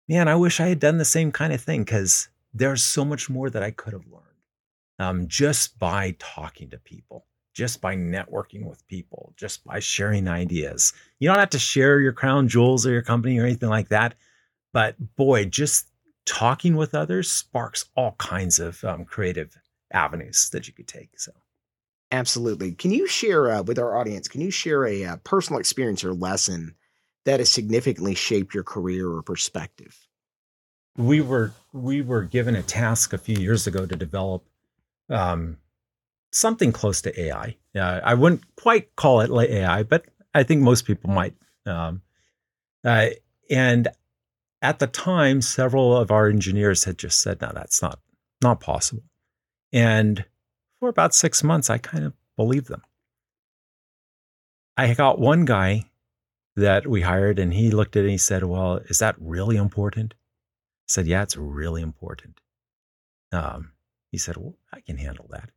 man, 0.07 0.27
I 0.27 0.35
wish 0.35 0.59
I 0.59 0.67
had 0.67 0.79
done 0.79 0.97
the 0.97 1.05
same 1.05 1.31
kind 1.31 1.53
of 1.53 1.61
thing 1.61 1.83
because 1.83 2.29
there's 2.53 2.83
so 2.83 3.05
much 3.05 3.29
more 3.29 3.49
that 3.49 3.63
I 3.63 3.71
could 3.71 3.93
have 3.93 4.07
learned 4.07 4.23
um, 5.03 5.27
just 5.27 5.77
by 5.79 6.15
talking 6.19 6.69
to 6.69 6.77
people, 6.77 7.25
just 7.53 7.81
by 7.81 7.95
networking 7.95 8.65
with 8.65 8.87
people, 8.87 9.33
just 9.37 9.63
by 9.65 9.79
sharing 9.79 10.27
ideas. 10.27 10.93
You 11.19 11.29
don't 11.29 11.39
have 11.39 11.49
to 11.51 11.59
share 11.59 11.99
your 11.99 12.13
crown 12.13 12.47
jewels 12.47 12.85
or 12.85 12.91
your 12.91 13.01
company 13.01 13.37
or 13.37 13.45
anything 13.45 13.69
like 13.69 13.89
that. 13.89 14.15
But 14.71 14.95
boy, 15.15 15.45
just 15.45 15.87
talking 16.25 16.75
with 16.75 16.95
others 16.95 17.31
sparks 17.31 17.85
all 17.95 18.13
kinds 18.17 18.59
of 18.59 18.83
um, 18.83 19.05
creative 19.05 19.55
avenues 19.91 20.49
that 20.51 20.67
you 20.67 20.73
could 20.73 20.87
take. 20.87 21.19
So. 21.19 21.31
Absolutely. 22.11 22.73
Can 22.73 22.91
you 22.91 23.07
share 23.07 23.51
uh, 23.51 23.63
with 23.63 23.79
our 23.79 23.97
audience? 23.97 24.27
Can 24.27 24.41
you 24.41 24.51
share 24.51 24.85
a 24.85 25.05
uh, 25.05 25.15
personal 25.17 25.59
experience 25.59 26.03
or 26.03 26.13
lesson 26.13 26.75
that 27.25 27.39
has 27.39 27.51
significantly 27.51 28.15
shaped 28.15 28.53
your 28.53 28.63
career 28.63 29.09
or 29.09 29.21
perspective? 29.21 29.97
We 30.95 31.21
were 31.21 31.53
we 31.71 32.03
were 32.03 32.21
given 32.21 32.55
a 32.55 32.61
task 32.61 33.13
a 33.13 33.17
few 33.17 33.35
years 33.37 33.65
ago 33.65 33.87
to 33.87 33.95
develop 33.95 34.45
um, 35.09 35.57
something 36.31 36.71
close 36.71 37.01
to 37.01 37.19
AI. 37.19 37.57
Uh, 37.75 38.01
I 38.03 38.13
wouldn't 38.13 38.43
quite 38.55 38.95
call 38.95 39.21
it 39.21 39.29
like 39.29 39.49
AI, 39.49 39.83
but 39.83 40.05
I 40.33 40.43
think 40.43 40.61
most 40.61 40.85
people 40.85 41.09
might. 41.09 41.35
Um, 41.65 42.01
uh, 42.83 43.09
and 43.49 43.87
at 44.61 44.79
the 44.79 44.87
time, 44.87 45.41
several 45.41 45.95
of 45.95 46.11
our 46.11 46.27
engineers 46.27 46.83
had 46.83 46.97
just 46.97 47.21
said, 47.21 47.41
"No, 47.41 47.51
that's 47.53 47.81
not 47.81 47.99
not 48.41 48.59
possible." 48.59 49.03
And 49.71 50.25
for 50.79 50.89
about 50.89 51.15
six 51.15 51.43
months, 51.43 51.69
I 51.69 51.77
kind 51.77 52.05
of 52.05 52.13
believed 52.35 52.67
them. 52.67 52.83
I 54.75 54.93
got 54.93 55.19
one 55.19 55.45
guy 55.45 55.85
that 56.55 56.87
we 56.87 57.01
hired, 57.01 57.39
and 57.39 57.53
he 57.53 57.71
looked 57.71 57.95
at 57.95 58.01
it 58.01 58.03
and 58.03 58.11
he 58.11 58.17
said, 58.17 58.43
Well, 58.43 58.77
is 58.85 58.99
that 58.99 59.15
really 59.19 59.57
important? 59.57 60.13
I 60.13 60.87
said, 60.87 61.07
Yeah, 61.07 61.23
it's 61.23 61.37
really 61.37 61.81
important. 61.81 62.39
Um, 63.31 63.72
he 64.13 64.19
said, 64.19 64.37
Well, 64.37 64.53
I 64.71 64.79
can 64.79 64.97
handle 64.97 65.25
that. 65.31 65.49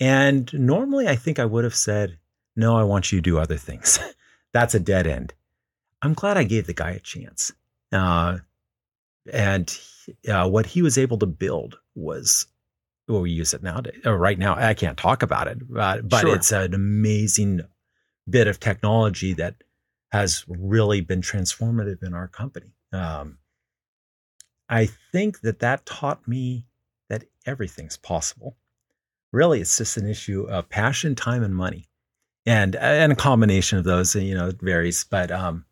And 0.00 0.50
normally 0.54 1.06
I 1.06 1.14
think 1.14 1.38
I 1.38 1.44
would 1.44 1.62
have 1.62 1.74
said, 1.74 2.18
No, 2.56 2.76
I 2.76 2.84
want 2.84 3.12
you 3.12 3.18
to 3.18 3.22
do 3.22 3.38
other 3.38 3.58
things. 3.58 4.00
That's 4.54 4.74
a 4.74 4.80
dead 4.80 5.06
end. 5.06 5.34
I'm 6.00 6.14
glad 6.14 6.38
I 6.38 6.44
gave 6.44 6.66
the 6.66 6.72
guy 6.72 6.92
a 6.92 6.98
chance. 7.00 7.52
Uh, 7.92 8.38
and 9.30 9.78
uh, 10.26 10.48
what 10.48 10.64
he 10.64 10.80
was 10.80 10.96
able 10.96 11.18
to 11.18 11.26
build 11.26 11.78
was 11.94 12.46
well, 13.08 13.20
we 13.20 13.30
use 13.30 13.52
it 13.52 13.62
nowadays. 13.62 14.00
Or 14.06 14.16
right 14.16 14.38
now, 14.38 14.56
I 14.56 14.72
can't 14.72 14.96
talk 14.96 15.22
about 15.22 15.46
it, 15.46 15.58
uh, 15.76 16.00
but 16.00 16.22
sure. 16.22 16.34
it's 16.34 16.50
an 16.50 16.72
amazing 16.72 17.60
bit 18.28 18.48
of 18.48 18.58
technology 18.58 19.34
that 19.34 19.62
has 20.10 20.44
really 20.48 21.02
been 21.02 21.20
transformative 21.20 22.02
in 22.02 22.14
our 22.14 22.26
company. 22.26 22.72
Um, 22.92 23.38
I 24.68 24.86
think 25.12 25.42
that 25.42 25.60
that 25.60 25.84
taught 25.84 26.26
me 26.26 26.64
everything's 27.46 27.96
possible. 27.96 28.56
Really, 29.32 29.60
it's 29.60 29.78
just 29.78 29.96
an 29.96 30.08
issue 30.08 30.42
of 30.42 30.68
passion, 30.68 31.14
time, 31.14 31.42
and 31.42 31.54
money, 31.54 31.88
and 32.44 32.76
and 32.76 33.12
a 33.12 33.16
combination 33.16 33.78
of 33.78 33.84
those. 33.84 34.14
You 34.14 34.34
know, 34.34 34.48
it 34.48 34.60
varies, 34.60 35.04
but 35.04 35.30
um, 35.30 35.64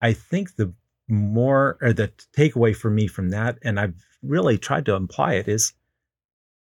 I 0.00 0.12
think 0.12 0.56
the 0.56 0.72
more 1.08 1.78
or 1.80 1.92
the 1.92 2.12
takeaway 2.36 2.74
for 2.74 2.90
me 2.90 3.06
from 3.06 3.30
that, 3.30 3.58
and 3.62 3.78
I've 3.78 3.94
really 4.22 4.58
tried 4.58 4.86
to 4.86 4.94
imply 4.94 5.34
it, 5.34 5.48
is 5.48 5.72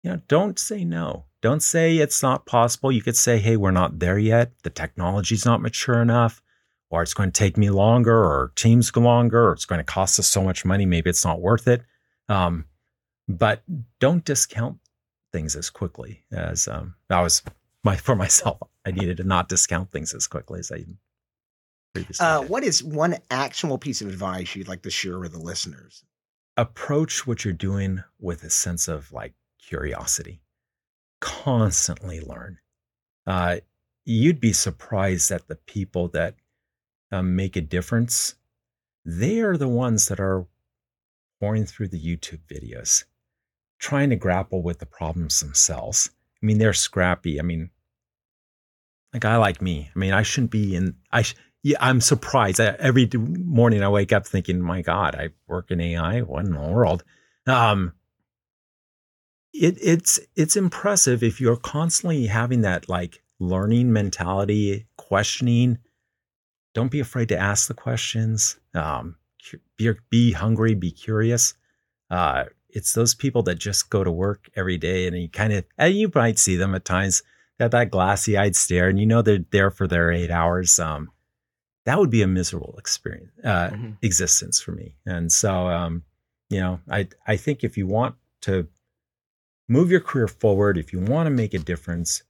you 0.03 0.11
know, 0.11 0.21
don't 0.27 0.59
say 0.59 0.83
no. 0.83 1.25
Don't 1.41 1.61
say 1.61 1.97
it's 1.97 2.23
not 2.23 2.45
possible. 2.45 2.91
You 2.91 3.01
could 3.01 3.17
say, 3.17 3.39
hey, 3.39 3.57
we're 3.57 3.71
not 3.71 3.99
there 3.99 4.17
yet. 4.17 4.51
The 4.63 4.69
technology's 4.69 5.45
not 5.45 5.61
mature 5.61 6.01
enough, 6.01 6.41
or 6.89 7.01
it's 7.03 7.13
going 7.13 7.31
to 7.31 7.37
take 7.37 7.57
me 7.57 7.69
longer, 7.69 8.15
or 8.15 8.51
teams 8.55 8.95
longer, 8.95 9.49
or 9.49 9.53
it's 9.53 9.65
going 9.65 9.79
to 9.79 9.83
cost 9.83 10.19
us 10.19 10.27
so 10.27 10.41
much 10.41 10.65
money. 10.65 10.85
Maybe 10.85 11.09
it's 11.09 11.25
not 11.25 11.41
worth 11.41 11.67
it. 11.67 11.83
Um, 12.29 12.65
but 13.27 13.63
don't 13.99 14.23
discount 14.25 14.77
things 15.33 15.55
as 15.55 15.69
quickly 15.69 16.23
as 16.31 16.67
um, 16.67 16.95
that 17.09 17.21
was 17.21 17.43
my 17.83 17.95
for 17.95 18.15
myself. 18.15 18.59
I 18.85 18.91
needed 18.91 19.17
to 19.17 19.23
not 19.23 19.49
discount 19.49 19.91
things 19.91 20.13
as 20.13 20.27
quickly 20.27 20.59
as 20.59 20.71
I 20.71 20.85
previously. 21.93 22.25
Uh, 22.25 22.41
what 22.43 22.63
is 22.63 22.83
one 22.83 23.17
actionable 23.29 23.77
piece 23.77 24.01
of 24.01 24.07
advice 24.07 24.55
you'd 24.55 24.67
like 24.67 24.83
to 24.83 24.91
share 24.91 25.19
with 25.19 25.33
the 25.33 25.39
listeners? 25.39 26.03
Approach 26.55 27.27
what 27.27 27.43
you're 27.43 27.53
doing 27.53 28.03
with 28.19 28.43
a 28.43 28.49
sense 28.49 28.87
of 28.87 29.11
like 29.11 29.33
curiosity. 29.61 30.41
Constantly 31.19 32.21
learn. 32.21 32.59
Uh, 33.25 33.57
you'd 34.05 34.39
be 34.39 34.53
surprised 34.53 35.31
at 35.31 35.47
the 35.47 35.55
people 35.55 36.07
that 36.09 36.35
um, 37.11 37.35
make 37.35 37.55
a 37.55 37.61
difference. 37.61 38.35
They 39.05 39.39
are 39.41 39.57
the 39.57 39.67
ones 39.67 40.07
that 40.07 40.19
are 40.19 40.45
pouring 41.39 41.65
through 41.65 41.89
the 41.89 42.01
YouTube 42.01 42.41
videos, 42.47 43.05
trying 43.79 44.09
to 44.09 44.15
grapple 44.15 44.61
with 44.61 44.79
the 44.79 44.85
problems 44.85 45.39
themselves. 45.39 46.09
I 46.41 46.45
mean, 46.45 46.57
they're 46.57 46.73
scrappy. 46.73 47.39
I 47.39 47.43
mean, 47.43 47.69
a 49.13 49.19
guy 49.19 49.37
like 49.37 49.61
me. 49.61 49.89
I 49.95 49.99
mean, 49.99 50.13
I 50.13 50.23
shouldn't 50.23 50.51
be 50.51 50.75
in. 50.75 50.95
I 51.11 51.23
sh- 51.23 51.35
yeah, 51.63 51.77
I'm 51.79 52.01
surprised. 52.01 52.59
I, 52.59 52.75
every 52.79 53.09
morning 53.15 53.83
I 53.83 53.89
wake 53.89 54.13
up 54.13 54.27
thinking, 54.27 54.61
"My 54.61 54.81
God, 54.81 55.15
I 55.15 55.29
work 55.47 55.71
in 55.71 55.81
AI. 55.81 56.21
What 56.21 56.45
in 56.45 56.51
the 56.51 56.59
world?" 56.59 57.03
Um, 57.45 57.93
it, 59.53 59.77
it's 59.81 60.19
it's 60.35 60.55
impressive 60.55 61.23
if 61.23 61.41
you're 61.41 61.57
constantly 61.57 62.27
having 62.27 62.61
that 62.61 62.87
like 62.89 63.23
learning 63.39 63.91
mentality, 63.91 64.87
questioning. 64.97 65.79
Don't 66.73 66.91
be 66.91 66.99
afraid 66.99 67.29
to 67.29 67.37
ask 67.37 67.67
the 67.67 67.73
questions. 67.73 68.59
Um, 68.75 69.15
be, 69.77 69.91
be 70.09 70.31
hungry, 70.31 70.75
be 70.75 70.91
curious. 70.91 71.55
Uh, 72.09 72.45
it's 72.69 72.93
those 72.93 73.15
people 73.15 73.43
that 73.43 73.55
just 73.55 73.89
go 73.89 74.03
to 74.03 74.11
work 74.11 74.49
every 74.55 74.77
day 74.77 75.07
and 75.07 75.17
you 75.17 75.29
kind 75.29 75.53
of, 75.53 75.65
and 75.77 75.95
you 75.95 76.11
might 76.13 76.39
see 76.39 76.55
them 76.55 76.75
at 76.75 76.85
times 76.85 77.23
that 77.59 77.71
that 77.71 77.91
glassy 77.91 78.37
eyed 78.37 78.55
stare 78.55 78.89
and 78.89 78.99
you 78.99 79.05
know 79.05 79.21
they're 79.21 79.45
there 79.51 79.71
for 79.71 79.87
their 79.87 80.11
eight 80.11 80.31
hours. 80.31 80.79
Um, 80.79 81.09
that 81.85 81.97
would 81.97 82.09
be 82.09 82.21
a 82.21 82.27
miserable 82.27 82.75
experience, 82.77 83.31
uh, 83.43 83.69
mm-hmm. 83.69 83.91
existence 84.01 84.59
for 84.59 84.73
me. 84.73 84.95
And 85.05 85.31
so, 85.31 85.67
um, 85.67 86.03
you 86.49 86.59
know, 86.59 86.81
I, 86.89 87.07
I 87.25 87.37
think 87.37 87.63
if 87.63 87.77
you 87.77 87.87
want 87.87 88.15
to 88.41 88.67
move 89.69 89.89
your 89.89 90.01
career 90.01 90.27
forward, 90.27 90.77
if 90.77 90.91
you 90.91 90.99
want 90.99 91.27
to 91.27 91.31
make 91.31 91.53
a 91.53 91.59
difference, 91.59 92.23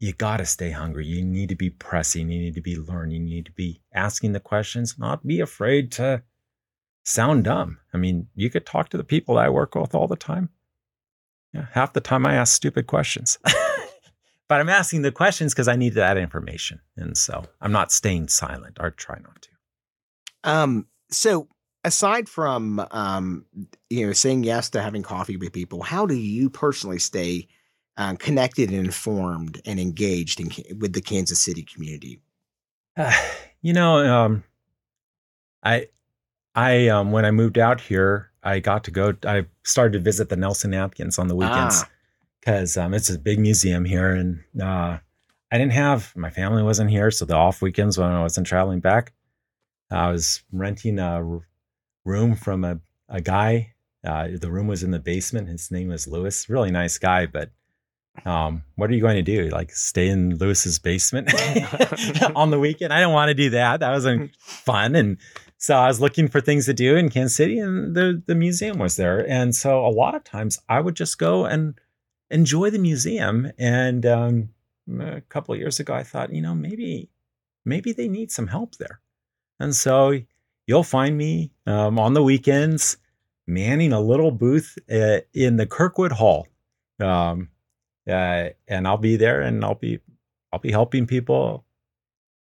you 0.00 0.12
got 0.12 0.38
to 0.38 0.46
stay 0.46 0.70
hungry. 0.70 1.06
You 1.06 1.24
need 1.24 1.48
to 1.50 1.54
be 1.54 1.70
pressing. 1.70 2.28
You 2.28 2.40
need 2.40 2.54
to 2.54 2.60
be 2.60 2.76
learning. 2.76 3.28
You 3.28 3.36
need 3.36 3.46
to 3.46 3.52
be 3.52 3.80
asking 3.94 4.32
the 4.32 4.40
questions, 4.40 4.98
not 4.98 5.24
be 5.26 5.40
afraid 5.40 5.92
to 5.92 6.22
sound 7.04 7.44
dumb. 7.44 7.78
I 7.92 7.98
mean, 7.98 8.28
you 8.34 8.50
could 8.50 8.66
talk 8.66 8.88
to 8.90 8.96
the 8.96 9.04
people 9.04 9.38
I 9.38 9.48
work 9.48 9.74
with 9.74 9.94
all 9.94 10.08
the 10.08 10.16
time. 10.16 10.48
Yeah, 11.52 11.66
half 11.72 11.92
the 11.92 12.00
time 12.00 12.26
I 12.26 12.34
ask 12.34 12.54
stupid 12.54 12.86
questions. 12.88 13.38
but 14.48 14.60
I'm 14.60 14.68
asking 14.68 15.02
the 15.02 15.12
questions 15.12 15.54
because 15.54 15.68
I 15.68 15.76
need 15.76 15.94
that 15.94 16.16
information. 16.16 16.80
And 16.96 17.16
so 17.16 17.44
I'm 17.60 17.72
not 17.72 17.92
staying 17.92 18.28
silent 18.28 18.78
or 18.80 18.90
try 18.90 19.18
not 19.22 19.42
to. 19.42 19.48
Um, 20.50 20.86
so 21.10 21.48
aside 21.84 22.28
from 22.28 22.84
um, 22.90 23.44
you 23.88 24.06
know 24.06 24.12
saying 24.12 24.44
yes 24.44 24.70
to 24.70 24.82
having 24.82 25.02
coffee 25.02 25.36
with 25.36 25.52
people, 25.52 25.82
how 25.82 26.06
do 26.06 26.14
you 26.14 26.50
personally 26.50 26.98
stay 26.98 27.46
uh, 27.96 28.16
connected 28.16 28.70
and 28.70 28.78
informed 28.78 29.60
and 29.64 29.78
engaged 29.78 30.40
in, 30.40 30.50
with 30.78 30.92
the 30.92 31.00
Kansas 31.00 31.40
City 31.40 31.62
community? 31.62 32.20
Uh, 32.96 33.12
you 33.62 33.72
know, 33.72 34.04
um, 34.04 34.44
I 35.62 35.88
I 36.54 36.88
um, 36.88 37.10
when 37.10 37.24
I 37.24 37.30
moved 37.30 37.58
out 37.58 37.80
here, 37.80 38.30
I 38.42 38.60
got 38.60 38.84
to 38.84 38.90
go. 38.90 39.14
I 39.24 39.46
started 39.64 39.94
to 39.94 39.98
visit 39.98 40.28
the 40.28 40.36
Nelson 40.36 40.74
Atkins 40.74 41.18
on 41.18 41.28
the 41.28 41.34
weekends 41.34 41.84
because 42.40 42.76
ah. 42.76 42.84
um, 42.84 42.94
it's 42.94 43.10
a 43.10 43.18
big 43.18 43.38
museum 43.38 43.84
here, 43.84 44.10
and 44.10 44.44
uh, 44.60 44.98
I 45.50 45.58
didn't 45.58 45.72
have 45.72 46.14
my 46.16 46.30
family 46.30 46.62
wasn't 46.62 46.90
here, 46.90 47.10
so 47.10 47.24
the 47.24 47.34
off 47.34 47.62
weekends 47.62 47.98
when 47.98 48.10
I 48.10 48.22
wasn't 48.22 48.46
traveling 48.46 48.80
back, 48.80 49.12
I 49.90 50.10
was 50.10 50.42
renting 50.52 50.98
a 50.98 51.40
room 52.04 52.36
from 52.36 52.64
a, 52.64 52.80
a 53.08 53.20
guy. 53.20 53.74
Uh, 54.04 54.28
the 54.38 54.50
room 54.50 54.66
was 54.66 54.82
in 54.82 54.90
the 54.90 54.98
basement. 54.98 55.48
His 55.48 55.70
name 55.70 55.88
was 55.88 56.06
Lewis. 56.06 56.48
Really 56.48 56.70
nice 56.70 56.98
guy, 56.98 57.26
but 57.26 57.50
um, 58.24 58.62
what 58.76 58.90
are 58.90 58.94
you 58.94 59.00
going 59.00 59.16
to 59.16 59.22
do? 59.22 59.48
Like 59.48 59.72
stay 59.72 60.08
in 60.08 60.36
Lewis's 60.36 60.78
basement 60.78 61.32
on 62.36 62.50
the 62.50 62.58
weekend? 62.58 62.92
I 62.92 63.00
don't 63.00 63.12
want 63.12 63.30
to 63.30 63.34
do 63.34 63.50
that. 63.50 63.80
That 63.80 63.90
wasn't 63.90 64.34
fun. 64.36 64.94
And 64.94 65.18
so 65.64 65.76
I 65.76 65.86
was 65.86 65.98
looking 65.98 66.28
for 66.28 66.42
things 66.42 66.66
to 66.66 66.74
do 66.74 66.94
in 66.94 67.08
Kansas 67.08 67.34
City, 67.34 67.58
and 67.58 67.94
the 67.94 68.22
the 68.26 68.34
museum 68.34 68.78
was 68.78 68.96
there. 68.96 69.26
And 69.26 69.56
so 69.56 69.86
a 69.86 69.88
lot 69.88 70.14
of 70.14 70.22
times 70.22 70.60
I 70.68 70.78
would 70.78 70.94
just 70.94 71.18
go 71.18 71.46
and 71.46 71.80
enjoy 72.28 72.68
the 72.68 72.78
museum. 72.78 73.50
And 73.58 74.04
um, 74.04 74.50
a 75.00 75.22
couple 75.22 75.54
of 75.54 75.60
years 75.60 75.80
ago, 75.80 75.94
I 75.94 76.02
thought, 76.02 76.34
you 76.34 76.42
know, 76.42 76.54
maybe 76.54 77.08
maybe 77.64 77.92
they 77.92 78.08
need 78.08 78.30
some 78.30 78.48
help 78.48 78.76
there. 78.76 79.00
And 79.58 79.74
so 79.74 80.20
you'll 80.66 80.82
find 80.84 81.16
me 81.16 81.50
um, 81.66 81.98
on 81.98 82.12
the 82.12 82.22
weekends 82.22 82.98
manning 83.46 83.94
a 83.94 84.00
little 84.00 84.32
booth 84.32 84.76
uh, 84.92 85.20
in 85.32 85.56
the 85.56 85.66
Kirkwood 85.66 86.12
Hall, 86.12 86.46
um, 87.00 87.48
uh, 88.06 88.50
and 88.68 88.86
I'll 88.86 88.98
be 88.98 89.16
there, 89.16 89.40
and 89.40 89.64
I'll 89.64 89.76
be 89.76 89.98
I'll 90.52 90.58
be 90.58 90.72
helping 90.72 91.06
people. 91.06 91.64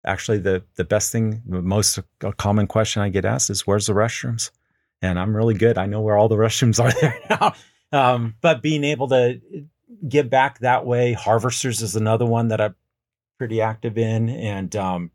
Actually, 0.05 0.39
the 0.39 0.63
the 0.75 0.83
best 0.83 1.11
thing, 1.11 1.41
the 1.45 1.61
most 1.61 1.99
common 2.37 2.67
question 2.67 3.01
I 3.01 3.09
get 3.09 3.25
asked 3.25 3.49
is, 3.49 3.65
"Where's 3.65 3.87
the 3.87 3.93
restrooms?" 3.93 4.51
And 5.01 5.19
I'm 5.19 5.35
really 5.35 5.53
good. 5.53 5.77
I 5.77 5.85
know 5.85 6.01
where 6.01 6.17
all 6.17 6.29
the 6.29 6.35
restrooms 6.45 6.83
are 6.83 6.91
there 7.01 7.19
now. 7.29 7.53
Um, 7.91 8.35
but 8.41 8.61
being 8.61 8.83
able 8.83 9.07
to 9.09 9.41
give 10.07 10.29
back 10.29 10.59
that 10.59 10.85
way, 10.85 11.13
Harvesters 11.13 11.81
is 11.81 11.95
another 11.95 12.25
one 12.25 12.49
that 12.49 12.61
I'm 12.61 12.75
pretty 13.37 13.61
active 13.61 13.97
in, 13.97 14.29
and 14.29 14.75
um, 14.75 15.11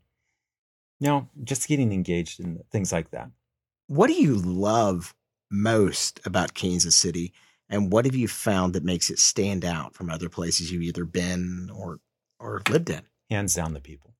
you 0.99 1.07
know, 1.07 1.29
just 1.43 1.67
getting 1.67 1.91
engaged 1.91 2.39
in 2.39 2.63
things 2.71 2.91
like 2.91 3.11
that. 3.11 3.29
What 3.87 4.07
do 4.07 4.13
you 4.13 4.35
love 4.35 5.13
most 5.49 6.21
about 6.25 6.53
Kansas 6.53 6.95
City? 6.95 7.33
And 7.69 7.91
what 7.91 8.05
have 8.05 8.15
you 8.15 8.27
found 8.27 8.73
that 8.73 8.83
makes 8.83 9.09
it 9.09 9.19
stand 9.19 9.65
out 9.65 9.95
from 9.95 10.09
other 10.09 10.29
places 10.29 10.71
you've 10.71 10.81
either 10.81 11.05
been 11.05 11.69
or 11.73 11.99
or 12.39 12.61
lived 12.69 12.89
in? 12.89 13.01
Hands 13.29 13.53
down, 13.53 13.73
the 13.73 13.79
people. 13.79 14.10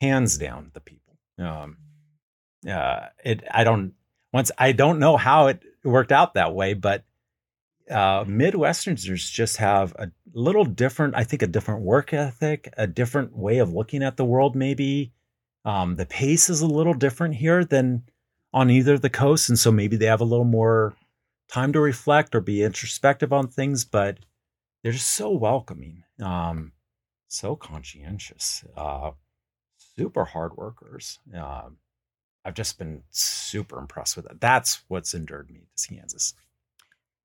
Hands 0.00 0.36
down, 0.38 0.70
the 0.74 0.80
people. 0.80 1.16
Um, 1.38 1.78
uh, 2.68 3.06
it. 3.24 3.44
I 3.50 3.64
don't. 3.64 3.94
Once 4.32 4.50
I 4.58 4.72
don't 4.72 4.98
know 4.98 5.16
how 5.16 5.46
it 5.46 5.62
worked 5.84 6.12
out 6.12 6.34
that 6.34 6.54
way, 6.54 6.74
but 6.74 7.04
uh, 7.90 8.24
Midwesterners 8.24 9.30
just 9.30 9.58
have 9.58 9.94
a 9.98 10.10
little 10.32 10.64
different. 10.64 11.14
I 11.14 11.24
think 11.24 11.42
a 11.42 11.46
different 11.46 11.82
work 11.82 12.12
ethic, 12.12 12.72
a 12.76 12.86
different 12.86 13.36
way 13.36 13.58
of 13.58 13.72
looking 13.72 14.02
at 14.02 14.16
the 14.16 14.24
world. 14.24 14.56
Maybe 14.56 15.12
um, 15.64 15.96
the 15.96 16.06
pace 16.06 16.48
is 16.48 16.60
a 16.60 16.66
little 16.66 16.94
different 16.94 17.36
here 17.36 17.64
than 17.64 18.04
on 18.52 18.70
either 18.70 18.98
the 18.98 19.10
coasts, 19.10 19.48
and 19.48 19.58
so 19.58 19.70
maybe 19.70 19.96
they 19.96 20.06
have 20.06 20.20
a 20.20 20.24
little 20.24 20.44
more 20.44 20.94
time 21.48 21.72
to 21.72 21.80
reflect 21.80 22.34
or 22.34 22.40
be 22.40 22.62
introspective 22.62 23.32
on 23.32 23.48
things. 23.48 23.84
But 23.84 24.18
they're 24.82 24.92
just 24.92 25.10
so 25.10 25.30
welcoming, 25.30 26.04
um, 26.20 26.72
so 27.28 27.56
conscientious, 27.56 28.64
uh, 28.76 29.12
super 29.96 30.24
hard 30.24 30.56
workers. 30.56 31.18
Uh, 31.36 31.70
I've 32.44 32.54
just 32.54 32.78
been 32.78 33.02
super 33.10 33.78
impressed 33.78 34.16
with 34.16 34.26
it. 34.26 34.40
That's 34.40 34.82
what's 34.88 35.14
endured 35.14 35.50
me 35.50 35.62
to 35.76 35.88
Kansas. 35.88 36.34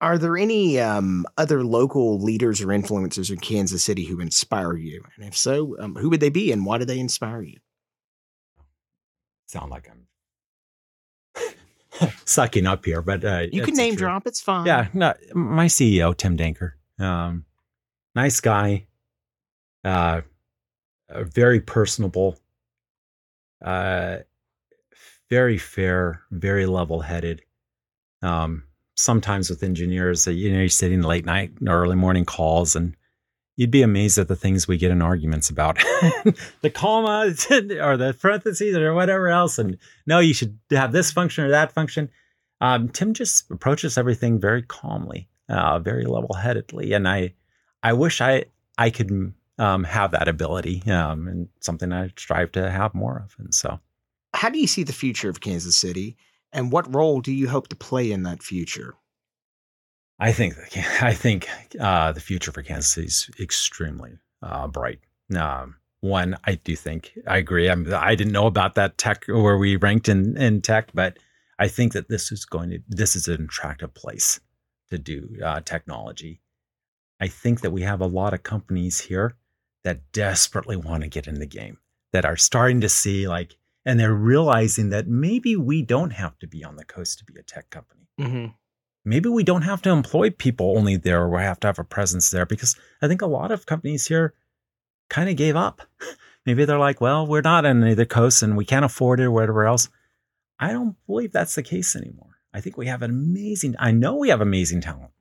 Are 0.02 0.18
there 0.18 0.38
any 0.38 0.80
um, 0.80 1.26
other 1.38 1.64
local 1.64 2.20
leaders 2.20 2.62
or 2.62 2.68
influencers 2.68 3.30
in 3.30 3.38
Kansas 3.38 3.84
City 3.84 4.06
who 4.06 4.22
inspire 4.22 4.78
you? 4.78 5.04
And 5.16 5.26
if 5.26 5.36
so, 5.36 5.76
um, 5.80 5.96
who 5.96 6.10
would 6.10 6.22
they 6.22 6.30
be 6.30 6.54
and 6.54 6.66
why 6.66 6.78
do 6.78 6.86
they 6.86 7.00
inspire 7.00 7.42
you? 7.42 7.60
Sound 9.48 9.72
like 9.72 9.90
I'm 9.90 10.08
sucking 12.26 12.66
up 12.66 12.86
here, 12.86 13.02
but 13.02 13.26
uh, 13.26 13.48
you 13.52 13.64
can 13.64 13.74
name 13.74 13.96
drop. 13.96 14.26
It's 14.26 14.40
fine. 14.40 14.66
Yeah, 14.66 14.88
no, 14.94 15.14
my 15.34 15.66
CEO 15.66 16.16
Tim 16.16 16.38
Danker, 16.38 16.74
um, 16.98 17.44
nice 18.16 18.40
guy, 18.40 18.88
uh, 19.84 20.22
very 21.10 21.60
personable, 21.60 22.40
uh, 23.64 24.18
very 25.30 25.58
fair, 25.58 26.24
very 26.32 26.66
level 26.66 27.02
headed. 27.02 27.42
Um, 28.22 28.64
sometimes 28.96 29.50
with 29.50 29.64
engineers, 29.64 30.28
you 30.28 30.52
know, 30.52 30.60
you're 30.60 30.70
sitting 30.70 31.02
late 31.02 31.26
night, 31.26 31.52
or 31.66 31.84
early 31.84 31.96
morning 31.96 32.26
calls, 32.26 32.76
and 32.76 32.96
you'd 33.56 33.72
be 33.72 33.82
amazed 33.82 34.18
at 34.18 34.28
the 34.28 34.36
things 34.36 34.68
we 34.68 34.78
get 34.78 34.92
in 34.92 35.02
arguments 35.02 35.50
about 35.50 35.78
the 36.62 36.72
comma 36.74 37.26
or 37.82 37.98
the 37.98 38.16
parentheses 38.20 38.76
or 38.76 38.94
whatever 38.94 39.28
else. 39.28 39.60
And 39.60 39.78
no, 40.06 40.20
you 40.20 40.34
should 40.34 40.58
have 40.72 40.92
this 40.92 41.12
function 41.12 41.44
or 41.44 41.50
that 41.50 41.74
function. 41.74 42.10
Um, 42.62 42.90
Tim 42.90 43.14
just 43.14 43.52
approaches 43.52 43.98
everything 43.98 44.40
very 44.40 44.62
calmly, 44.62 45.30
uh, 45.50 45.80
very 45.80 46.06
level 46.06 46.34
headedly. 46.34 46.94
And 46.94 47.08
I, 47.08 47.34
I 47.84 47.94
wish 47.94 48.22
I, 48.22 48.46
I 48.78 48.90
could 48.90 49.34
um, 49.60 49.84
have 49.84 50.12
that 50.12 50.28
ability 50.28 50.82
um, 50.90 51.28
and 51.28 51.50
something 51.60 51.92
I 51.92 52.10
strive 52.18 52.52
to 52.54 52.72
have 52.72 52.96
more 52.96 53.24
of. 53.24 53.36
And 53.38 53.54
so, 53.54 53.80
how 54.34 54.50
do 54.50 54.58
you 54.58 54.68
see 54.68 54.84
the 54.84 54.94
future 54.94 55.30
of 55.30 55.42
Kansas 55.42 55.76
City? 55.76 56.18
And 56.52 56.72
what 56.72 56.94
role 56.94 57.22
do 57.22 57.32
you 57.32 57.50
hope 57.50 57.68
to 57.68 57.76
play 57.76 58.12
in 58.12 58.24
that 58.24 58.42
future? 58.42 58.96
I 60.18 60.32
think 60.32 60.56
I 61.02 61.14
think 61.14 61.48
uh, 61.80 62.14
the 62.14 62.22
future 62.22 62.52
for 62.52 62.64
Kansas 62.64 62.92
City 62.92 63.08
is 63.08 63.30
extremely 63.40 64.18
uh, 64.42 64.68
bright. 64.68 65.00
Um, 65.38 65.76
one, 66.02 66.38
I 66.46 66.56
do 66.56 66.76
think 66.76 67.12
I 67.28 67.38
agree. 67.38 67.70
I'm, 67.70 67.94
I 67.94 68.16
didn't 68.16 68.34
know 68.34 68.48
about 68.48 68.76
that 68.76 68.98
tech 68.98 69.26
where 69.28 69.58
we 69.58 69.76
ranked 69.76 70.08
in 70.08 70.38
in 70.38 70.62
tech, 70.62 70.92
but 70.94 71.18
I 71.60 71.68
think 71.68 71.92
that 71.94 72.08
this 72.08 72.32
is 72.32 72.46
going 72.46 72.70
to 72.70 72.80
this 72.88 73.16
is 73.16 73.28
an 73.28 73.44
attractive 73.44 73.94
place 73.94 74.40
to 74.90 74.98
do 74.98 75.38
uh, 75.44 75.60
technology. 75.62 76.42
I 77.20 77.28
think 77.28 77.62
that 77.62 77.72
we 77.72 77.82
have 77.82 78.00
a 78.00 78.08
lot 78.08 78.34
of 78.34 78.44
companies 78.44 79.02
here 79.02 79.36
that 79.84 80.12
desperately 80.12 80.76
want 80.76 81.04
to 81.04 81.10
get 81.10 81.28
in 81.28 81.40
the 81.40 81.46
game 81.46 81.78
that 82.12 82.26
are 82.26 82.38
starting 82.38 82.82
to 82.82 82.90
see 82.90 83.28
like, 83.28 83.56
and 83.86 84.00
they're 84.00 84.14
realizing 84.14 84.90
that 84.90 85.08
maybe 85.08 85.56
we 85.56 85.82
don't 85.82 86.12
have 86.12 86.38
to 86.40 86.48
be 86.48 86.64
on 86.64 86.76
the 86.76 86.86
coast 86.86 87.20
to 87.20 87.26
be 87.26 87.36
a 87.40 87.44
tech 87.44 87.70
company. 87.70 88.08
Mm-hmm 88.20 88.48
maybe 89.06 89.30
we 89.30 89.44
don't 89.44 89.64
have 89.64 89.82
to 89.82 89.90
employ 89.90 90.30
people 90.30 90.78
only 90.78 90.96
there 90.96 91.22
or 91.22 91.30
we 91.30 91.42
have 91.42 91.60
to 91.62 91.68
have 91.68 91.80
a 91.80 91.84
presence 91.84 92.30
there 92.30 92.46
because 92.46 92.76
I 93.02 93.08
think 93.08 93.22
a 93.22 93.28
lot 93.28 93.52
of 93.52 93.66
companies 93.66 94.08
here 94.08 94.34
kind 95.10 95.30
of 95.30 95.36
gave 95.36 95.56
up. 95.56 95.82
maybe 96.46 96.66
they're 96.66 96.80
like, 96.80 97.02
well, 97.02 97.26
we're 97.26 97.42
not 97.42 97.66
on 97.66 97.84
any 97.84 97.94
the 97.94 98.06
coast 98.06 98.44
and 98.44 98.58
we 98.58 98.66
can't 98.66 98.86
afford 98.86 99.20
it 99.20 99.24
or 99.24 99.32
whatever 99.32 99.66
else. 99.66 99.90
I 100.60 100.72
don't 100.72 100.96
believe 101.08 101.32
that's 101.32 101.56
the 101.56 101.64
case 101.64 101.96
anymore. 101.96 102.38
I 102.54 102.62
think 102.62 102.78
we 102.78 102.88
have 102.88 103.02
an 103.02 103.12
amazing, 103.12 103.76
I 103.80 103.92
know 103.92 104.16
we 104.16 104.30
have 104.30 104.42
amazing 104.42 104.82
talent. 104.82 105.12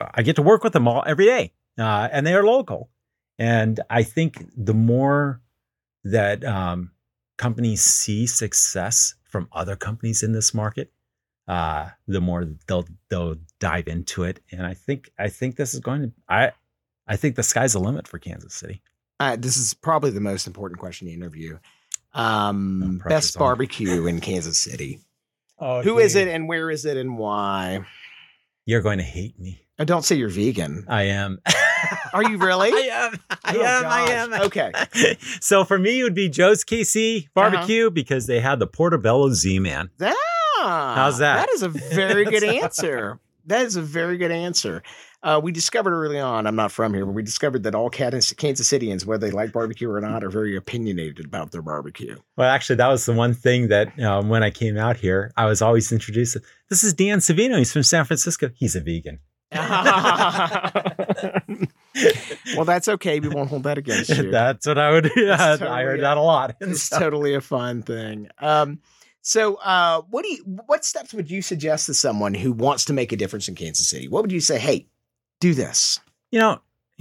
I 0.00 0.22
get 0.22 0.36
to 0.36 0.42
work 0.42 0.64
with 0.64 0.72
them 0.72 0.88
all 0.88 1.02
every 1.06 1.26
day 1.26 1.52
uh, 1.78 2.08
and 2.12 2.26
they 2.26 2.34
are 2.34 2.44
local. 2.44 2.90
And 3.38 3.80
I 3.90 4.02
think 4.02 4.44
the 4.56 4.74
more 4.74 5.40
that 6.04 6.44
um, 6.44 6.92
companies 7.38 7.82
see 7.82 8.26
success 8.26 9.14
from 9.24 9.48
other 9.52 9.76
companies 9.76 10.22
in 10.22 10.32
this 10.32 10.52
market, 10.52 10.92
uh, 11.48 11.88
the 12.06 12.20
more 12.20 12.46
they'll 12.68 12.86
they'll 13.08 13.36
dive 13.58 13.88
into 13.88 14.24
it. 14.24 14.40
And 14.50 14.66
I 14.66 14.74
think 14.74 15.10
I 15.18 15.28
think 15.28 15.56
this 15.56 15.74
is 15.74 15.80
going 15.80 16.02
to 16.02 16.12
I 16.28 16.52
I 17.06 17.16
think 17.16 17.36
the 17.36 17.42
sky's 17.42 17.72
the 17.72 17.80
limit 17.80 18.06
for 18.06 18.18
Kansas 18.18 18.54
City. 18.54 18.82
Uh, 19.18 19.36
this 19.36 19.56
is 19.56 19.74
probably 19.74 20.10
the 20.10 20.20
most 20.20 20.46
important 20.46 20.80
question 20.80 21.08
in 21.08 21.12
the 21.12 21.16
interview. 21.24 21.58
Um, 22.14 23.00
best 23.06 23.38
barbecue 23.38 24.06
in 24.06 24.20
Kansas 24.20 24.58
City. 24.58 25.00
Oh, 25.58 25.82
Who 25.82 25.98
is 25.98 26.16
it 26.16 26.28
and 26.28 26.48
where 26.48 26.70
is 26.70 26.84
it 26.84 26.96
and 26.96 27.16
why? 27.16 27.84
You're 28.66 28.82
going 28.82 28.98
to 28.98 29.04
hate 29.04 29.38
me. 29.38 29.61
I 29.82 29.84
don't 29.84 30.04
say 30.04 30.14
you're 30.14 30.28
vegan. 30.28 30.84
I 30.86 31.02
am. 31.08 31.40
Are 32.12 32.22
you 32.22 32.38
really? 32.38 32.70
I 32.70 32.88
am. 32.92 33.20
I 33.44 33.56
oh, 33.56 33.62
am. 33.62 33.82
Gosh. 33.82 33.92
I 33.92 34.12
am. 34.12 34.32
Okay. 34.34 34.72
so 35.40 35.64
for 35.64 35.76
me, 35.76 35.98
it 35.98 36.02
would 36.04 36.14
be 36.14 36.28
Joe's 36.28 36.64
KC 36.64 37.26
barbecue 37.34 37.86
uh-huh. 37.86 37.90
because 37.90 38.28
they 38.28 38.38
had 38.38 38.60
the 38.60 38.68
Portobello 38.68 39.30
Z 39.30 39.58
Man. 39.58 39.90
That 39.98 40.14
How's 40.60 41.18
that? 41.18 41.46
That 41.46 41.48
is 41.52 41.64
a 41.64 41.68
very 41.68 42.24
good 42.26 42.44
answer. 42.44 43.18
That 43.46 43.66
is 43.66 43.74
a 43.74 43.82
very 43.82 44.18
good 44.18 44.30
answer. 44.30 44.84
Uh, 45.20 45.40
we 45.42 45.50
discovered 45.50 45.92
early 45.92 46.20
on, 46.20 46.46
I'm 46.46 46.54
not 46.54 46.70
from 46.70 46.94
here, 46.94 47.04
but 47.04 47.10
we 47.10 47.24
discovered 47.24 47.64
that 47.64 47.74
all 47.74 47.90
Kansas, 47.90 48.32
Kansas 48.34 48.70
Cityans, 48.70 49.04
whether 49.04 49.26
they 49.26 49.32
like 49.32 49.50
barbecue 49.50 49.90
or 49.90 50.00
not, 50.00 50.22
are 50.22 50.30
very 50.30 50.56
opinionated 50.56 51.26
about 51.26 51.50
their 51.50 51.62
barbecue. 51.62 52.16
Well, 52.36 52.48
actually, 52.48 52.76
that 52.76 52.86
was 52.86 53.04
the 53.04 53.14
one 53.14 53.34
thing 53.34 53.66
that 53.66 53.98
um, 53.98 54.28
when 54.28 54.44
I 54.44 54.50
came 54.50 54.78
out 54.78 54.96
here, 54.96 55.32
I 55.36 55.46
was 55.46 55.60
always 55.60 55.90
introduced. 55.90 56.36
This 56.70 56.84
is 56.84 56.94
Dan 56.94 57.18
Savino. 57.18 57.58
He's 57.58 57.72
from 57.72 57.82
San 57.82 58.04
Francisco. 58.04 58.50
He's 58.54 58.76
a 58.76 58.80
vegan. 58.80 59.18
Well, 62.56 62.64
that's 62.64 62.88
okay. 62.88 63.20
We 63.20 63.28
won't 63.28 63.50
hold 63.50 63.64
that 63.64 63.78
against 63.78 64.10
you. 64.16 64.30
That's 64.30 64.66
what 64.66 64.78
I 64.78 64.90
would. 64.90 65.10
Yeah, 65.16 65.36
totally 65.36 65.70
I 65.70 65.82
heard 65.82 66.00
that 66.00 66.16
a 66.16 66.22
lot. 66.22 66.56
It's 66.60 66.82
so. 66.82 66.98
totally 66.98 67.34
a 67.34 67.40
fun 67.40 67.82
thing. 67.82 68.28
Um, 68.38 68.80
so, 69.20 69.56
uh, 69.56 70.02
what 70.10 70.24
do 70.24 70.30
you? 70.30 70.42
What 70.66 70.84
steps 70.84 71.14
would 71.14 71.30
you 71.30 71.42
suggest 71.42 71.86
to 71.86 71.94
someone 71.94 72.34
who 72.34 72.52
wants 72.52 72.84
to 72.86 72.92
make 72.92 73.12
a 73.12 73.16
difference 73.16 73.48
in 73.48 73.54
Kansas 73.54 73.88
City? 73.88 74.08
What 74.08 74.22
would 74.22 74.32
you 74.32 74.40
say? 74.40 74.58
Hey, 74.58 74.86
do 75.40 75.54
this. 75.54 76.00
You 76.30 76.40
know, 76.40 76.60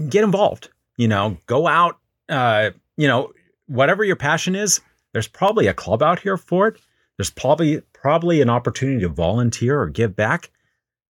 get 0.10 0.24
involved. 0.24 0.70
You 0.98 1.08
know, 1.08 1.38
go 1.46 1.68
out. 1.68 1.98
Uh, 2.30 2.72
you 2.98 3.08
know, 3.08 3.32
whatever 3.68 4.04
your 4.04 4.16
passion 4.16 4.56
is, 4.56 4.82
there's 5.14 5.28
probably 5.28 5.68
a 5.68 5.74
club 5.74 6.04
out 6.04 6.20
here 6.20 6.38
for 6.38 6.68
it. 6.68 6.80
There's 7.18 7.32
probably 7.32 7.82
probably 7.94 8.42
an 8.42 8.50
opportunity 8.50 9.02
to 9.02 9.10
volunteer 9.10 9.80
or 9.80 9.88
give 9.88 10.16
back. 10.16 10.52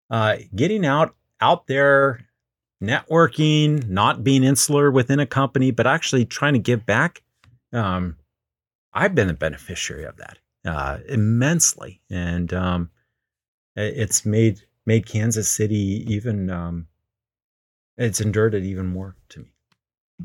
Uh, 0.09 0.37
getting 0.55 0.85
out 0.85 1.15
out 1.41 1.67
there, 1.67 2.25
networking, 2.81 3.87
not 3.87 4.23
being 4.23 4.43
insular 4.43 4.91
within 4.91 5.19
a 5.19 5.25
company, 5.25 5.71
but 5.71 5.87
actually 5.87 6.25
trying 6.25 6.53
to 6.53 6.59
give 6.59 6.85
back. 6.85 7.21
Um, 7.73 8.17
I've 8.93 9.15
been 9.15 9.29
a 9.29 9.33
beneficiary 9.33 10.03
of 10.05 10.17
that 10.17 10.37
uh, 10.65 10.99
immensely, 11.07 12.01
and 12.09 12.53
um, 12.53 12.89
it's 13.75 14.25
made 14.25 14.61
made 14.85 15.05
Kansas 15.05 15.49
City 15.49 16.05
even 16.07 16.49
um, 16.49 16.87
it's 17.97 18.19
endured 18.19 18.55
it 18.55 18.63
even 18.63 18.87
more 18.87 19.15
to 19.29 19.41
me. 19.41 19.53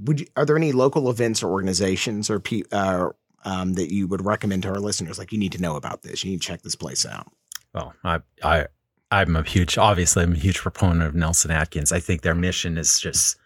Would 0.04 0.20
you, 0.20 0.26
are 0.36 0.44
there 0.44 0.56
any 0.56 0.72
local 0.72 1.10
events 1.10 1.42
or 1.42 1.50
organizations 1.50 2.28
or 2.28 2.40
pe- 2.40 2.62
uh, 2.72 3.10
um, 3.44 3.74
that 3.74 3.92
you 3.92 4.06
would 4.08 4.24
recommend 4.24 4.62
to 4.64 4.68
our 4.70 4.80
listeners? 4.80 5.18
Like 5.18 5.32
you 5.32 5.38
need 5.38 5.52
to 5.52 5.60
know 5.60 5.76
about 5.76 6.02
this. 6.02 6.24
You 6.24 6.32
need 6.32 6.42
to 6.42 6.46
check 6.46 6.62
this 6.62 6.74
place 6.74 7.06
out. 7.06 7.30
Well, 7.72 7.94
I 8.02 8.20
I 8.42 8.66
I'm 9.10 9.36
a 9.36 9.42
huge 9.42 9.78
obviously 9.78 10.22
I'm 10.22 10.32
a 10.32 10.36
huge 10.36 10.58
proponent 10.58 11.02
of 11.02 11.14
Nelson 11.14 11.50
Atkins. 11.50 11.92
I 11.92 12.00
think 12.00 12.22
their 12.22 12.34
mission 12.34 12.76
is 12.76 12.98
just 12.98 13.36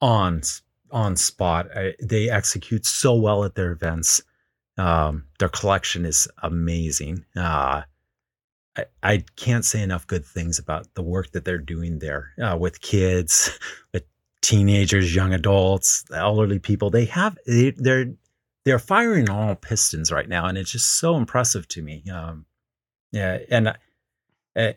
on 0.00 0.42
on 0.90 1.16
spot. 1.16 1.68
I, 1.76 1.94
they 2.02 2.30
execute 2.30 2.86
so 2.86 3.14
well 3.14 3.44
at 3.44 3.54
their 3.54 3.72
events. 3.72 4.22
Um, 4.78 5.24
their 5.38 5.48
collection 5.48 6.04
is 6.04 6.28
amazing. 6.42 7.24
Uh, 7.36 7.82
I, 8.76 8.84
I 9.02 9.24
can't 9.36 9.64
say 9.64 9.82
enough 9.82 10.06
good 10.06 10.24
things 10.24 10.58
about 10.58 10.94
the 10.94 11.02
work 11.02 11.32
that 11.32 11.44
they're 11.44 11.58
doing 11.58 11.98
there 11.98 12.32
uh, 12.42 12.56
with 12.58 12.80
kids, 12.80 13.58
with 13.92 14.04
teenagers, 14.42 15.14
young 15.14 15.34
adults, 15.34 16.04
elderly 16.14 16.58
people. 16.58 16.90
They 16.90 17.06
have 17.06 17.36
they, 17.46 17.72
they're 17.72 18.12
they're 18.64 18.78
firing 18.78 19.30
all 19.30 19.54
pistons 19.54 20.12
right 20.12 20.28
now, 20.28 20.46
and 20.46 20.56
it's 20.56 20.70
just 20.70 20.98
so 20.98 21.16
impressive 21.16 21.66
to 21.68 21.82
me. 21.82 22.04
Um, 22.12 22.46
yeah, 23.12 23.38
and 23.50 23.76
uh, 24.56 24.72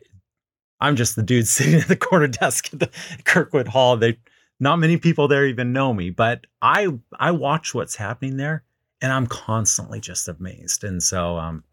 I'm 0.83 0.97
just 0.97 1.15
the 1.15 1.23
dude 1.23 1.47
sitting 1.47 1.79
at 1.79 1.87
the 1.87 1.95
corner 1.95 2.27
desk 2.27 2.73
at 2.73 2.79
the 2.79 2.89
Kirkwood 3.23 3.69
Hall. 3.69 3.97
They 3.97 4.17
not 4.59 4.77
many 4.77 4.97
people 4.97 5.27
there 5.27 5.45
even 5.45 5.73
know 5.73 5.93
me, 5.93 6.09
but 6.09 6.45
I 6.61 6.87
I 7.17 7.31
watch 7.31 7.73
what's 7.73 7.95
happening 7.95 8.37
there, 8.37 8.63
and 9.01 9.11
I'm 9.11 9.27
constantly 9.27 9.99
just 9.99 10.27
amazed. 10.27 10.83
And 10.83 11.01
so, 11.01 11.37
um, 11.37 11.63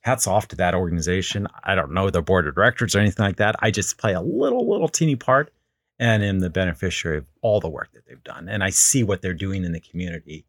hats 0.00 0.26
off 0.26 0.48
to 0.48 0.56
that 0.56 0.74
organization. 0.74 1.46
I 1.62 1.74
don't 1.74 1.92
know 1.92 2.10
the 2.10 2.22
board 2.22 2.46
of 2.46 2.54
directors 2.54 2.94
or 2.94 2.98
anything 2.98 3.24
like 3.24 3.36
that. 3.36 3.54
I 3.60 3.70
just 3.70 3.98
play 3.98 4.14
a 4.14 4.20
little 4.20 4.68
little 4.68 4.88
teeny 4.88 5.16
part, 5.16 5.52
and 5.98 6.24
am 6.24 6.40
the 6.40 6.50
beneficiary 6.50 7.18
of 7.18 7.26
all 7.42 7.60
the 7.60 7.68
work 7.68 7.92
that 7.92 8.06
they've 8.06 8.24
done. 8.24 8.48
And 8.48 8.64
I 8.64 8.70
see 8.70 9.04
what 9.04 9.22
they're 9.22 9.34
doing 9.34 9.64
in 9.64 9.72
the 9.72 9.80
community 9.80 10.46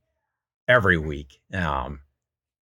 every 0.68 0.98
week, 0.98 1.40
um, 1.54 2.00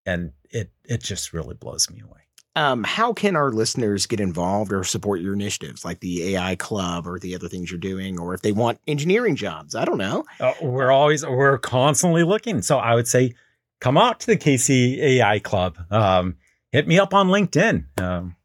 and 0.04 0.32
it 0.50 0.70
it 0.84 1.02
just 1.02 1.32
really 1.32 1.54
blows 1.54 1.88
me 1.90 2.00
away. 2.00 2.23
Um, 2.56 2.84
how 2.84 3.12
can 3.12 3.34
our 3.34 3.50
listeners 3.50 4.06
get 4.06 4.20
involved 4.20 4.72
or 4.72 4.84
support 4.84 5.20
your 5.20 5.34
initiatives 5.34 5.84
like 5.84 5.98
the 6.00 6.36
AI 6.36 6.54
Club 6.54 7.06
or 7.06 7.18
the 7.18 7.34
other 7.34 7.48
things 7.48 7.70
you're 7.70 7.80
doing, 7.80 8.18
or 8.18 8.32
if 8.32 8.42
they 8.42 8.52
want 8.52 8.80
engineering 8.86 9.34
jobs? 9.34 9.74
I 9.74 9.84
don't 9.84 9.98
know. 9.98 10.24
Uh, 10.38 10.52
we're 10.62 10.92
always 10.92 11.26
we're 11.26 11.58
constantly 11.58 12.22
looking. 12.22 12.62
So 12.62 12.78
I 12.78 12.94
would 12.94 13.08
say, 13.08 13.34
come 13.80 13.98
out 13.98 14.20
to 14.20 14.26
the 14.28 14.36
KC 14.36 14.98
AI 14.98 15.40
Club. 15.40 15.78
Um, 15.90 16.36
hit 16.70 16.86
me 16.86 16.98
up 16.98 17.12
on 17.12 17.28
LinkedIn. 17.28 18.00
Um, 18.00 18.36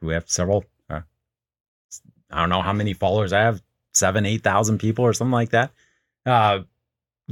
we 0.00 0.14
have 0.14 0.30
several. 0.30 0.64
Uh, 0.88 1.00
I 2.30 2.40
don't 2.40 2.50
know 2.50 2.62
how 2.62 2.72
many 2.72 2.92
followers 2.92 3.32
I 3.32 3.40
have, 3.40 3.60
seven, 3.92 4.26
eight 4.26 4.42
thousand 4.42 4.78
people 4.78 5.04
or 5.04 5.12
something 5.12 5.32
like 5.32 5.50
that. 5.50 5.72
Uh, 6.24 6.60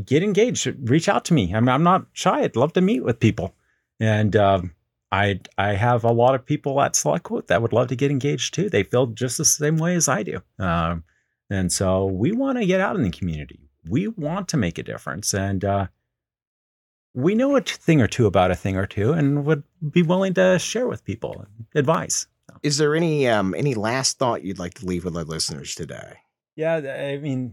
get 0.05 0.25
engaged. 0.25 0.67
Reach 0.91 1.09
out 1.09 1.27
to 1.27 1.35
me. 1.35 1.55
I'm 1.55 1.69
I'm 1.69 1.85
not 1.85 2.07
shy. 2.13 2.41
I'd 2.41 2.57
love 2.57 2.73
to 2.73 2.81
meet 2.81 3.05
with 3.05 3.21
people, 3.21 3.55
and 4.01 4.35
um, 4.35 4.73
I 5.13 5.41
I 5.57 5.75
have 5.75 6.05
a 6.05 6.13
lot 6.13 6.35
of 6.35 6.45
people 6.45 6.81
at 6.81 6.95
SelectQuote 6.95 7.47
that 7.47 7.63
would 7.63 7.73
love 7.73 7.89
to 7.89 7.97
get 7.97 8.11
engaged 8.11 8.55
too. 8.55 8.69
They 8.69 8.83
feel 8.83 9.07
just 9.07 9.39
the 9.39 9.45
same 9.45 9.77
way 9.77 9.95
as 9.95 10.09
I 10.09 10.23
do, 10.23 10.43
um, 10.59 11.05
and 11.49 11.73
so 11.73 12.07
we 12.07 12.33
want 12.33 12.59
to 12.59 12.67
get 12.67 12.81
out 12.81 12.97
in 12.97 13.03
the 13.03 13.11
community. 13.11 13.61
We 13.89 14.09
want 14.09 14.49
to 14.49 14.57
make 14.57 14.79
a 14.79 14.83
difference, 14.83 15.33
and 15.33 15.65
uh, 15.65 15.87
we 17.15 17.35
know 17.35 17.57
a 17.57 17.61
thing 17.61 18.03
or 18.03 18.09
two 18.09 18.27
about 18.27 18.51
a 18.51 18.57
thing 18.57 18.77
or 18.77 18.87
two, 18.87 19.13
and 19.13 19.45
would 19.45 19.63
be 19.91 20.03
willing 20.03 20.35
to 20.35 20.59
share 20.59 20.89
with 20.89 21.05
people 21.05 21.47
advice. 21.75 22.27
Is 22.63 22.79
there 22.79 22.95
any 22.95 23.29
um, 23.29 23.55
any 23.55 23.75
last 23.75 24.19
thought 24.19 24.45
you'd 24.45 24.59
like 24.59 24.75
to 24.75 24.87
leave 24.87 25.05
with 25.05 25.17
our 25.17 25.25
listeners 25.25 25.75
today? 25.75 26.19
Yeah, 26.57 26.77
I 26.77 27.19
mean, 27.19 27.53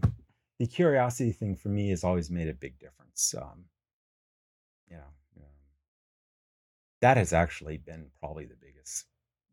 the 0.58 0.66
curiosity 0.66 1.32
thing 1.32 1.56
for 1.56 1.68
me 1.68 1.90
has 1.90 2.04
always 2.04 2.30
made 2.30 2.48
a 2.48 2.54
big 2.54 2.78
difference. 2.78 3.34
Um, 3.36 3.64
you 4.88 4.96
know, 4.96 5.02
that 7.04 7.18
has 7.18 7.34
actually 7.34 7.76
been 7.76 8.06
probably 8.18 8.46
the 8.46 8.56
biggest, 8.58 9.04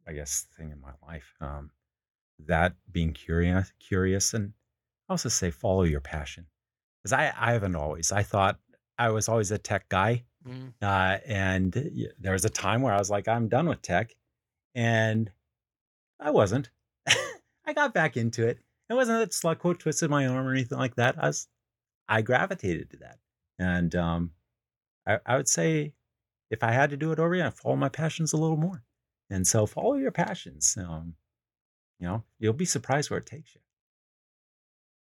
I 0.08 0.14
guess, 0.14 0.48
thing 0.56 0.72
in 0.72 0.80
my 0.80 0.94
life. 1.06 1.36
Um, 1.42 1.72
that 2.48 2.76
being 2.90 3.12
curious, 3.12 3.74
curious, 3.78 4.34
and 4.34 4.54
also 5.10 5.28
say 5.28 5.52
follow 5.52 5.84
your 5.84 6.00
passion, 6.00 6.46
because 6.98 7.12
I 7.12 7.34
I 7.38 7.52
haven't 7.52 7.76
always. 7.76 8.14
I 8.14 8.24
thought 8.24 8.58
I 8.98 9.10
was 9.10 9.28
always 9.28 9.52
a 9.52 9.58
tech 9.58 9.90
guy, 9.90 10.24
mm. 10.48 10.72
uh, 10.82 11.18
and 11.26 11.74
there 12.18 12.32
was 12.32 12.46
a 12.46 12.50
time 12.50 12.84
where 12.84 12.94
I 12.94 13.00
was 13.00 13.10
like, 13.10 13.28
I'm 13.28 13.50
done 13.50 13.68
with 13.68 13.82
tech, 13.82 14.16
and 14.74 15.30
I 16.22 16.32
wasn't. 16.32 16.70
I 17.66 17.74
got 17.74 17.94
back 17.94 18.16
into 18.16 18.48
it. 18.48 18.60
It 18.90 18.94
wasn't 18.94 19.20
that 19.20 19.32
SelectQuote 19.32 19.80
twisted 19.80 20.10
my 20.10 20.26
arm 20.26 20.48
or 20.48 20.54
anything 20.54 20.78
like 20.78 20.96
that. 20.96 21.22
I 21.22 21.28
was, 21.28 21.50
I 22.08 22.22
gravitated 22.22 22.92
to 22.92 22.98
that, 23.00 23.20
and 23.60 23.94
um, 23.94 24.32
I, 25.06 25.20
I 25.26 25.36
would 25.36 25.50
say 25.50 25.92
if 26.52 26.64
I 26.64 26.72
had 26.72 26.92
to 26.92 26.98
do 26.98 27.12
it 27.12 27.20
over 27.20 27.34
again, 27.34 27.48
I'd 27.48 27.54
follow 27.56 27.78
my 27.78 27.90
passions 27.90 28.34
a 28.34 28.38
little 28.38 28.58
more. 28.58 28.84
And 29.30 29.48
so 29.48 29.66
follow 29.66 29.96
your 29.96 30.12
passions. 30.12 30.78
Um, 30.78 31.16
you 32.00 32.08
know, 32.08 32.24
you'll 32.38 32.54
be 32.54 32.66
surprised 32.66 33.10
where 33.10 33.20
it 33.20 33.26
takes 33.26 33.56
you. 33.56 33.62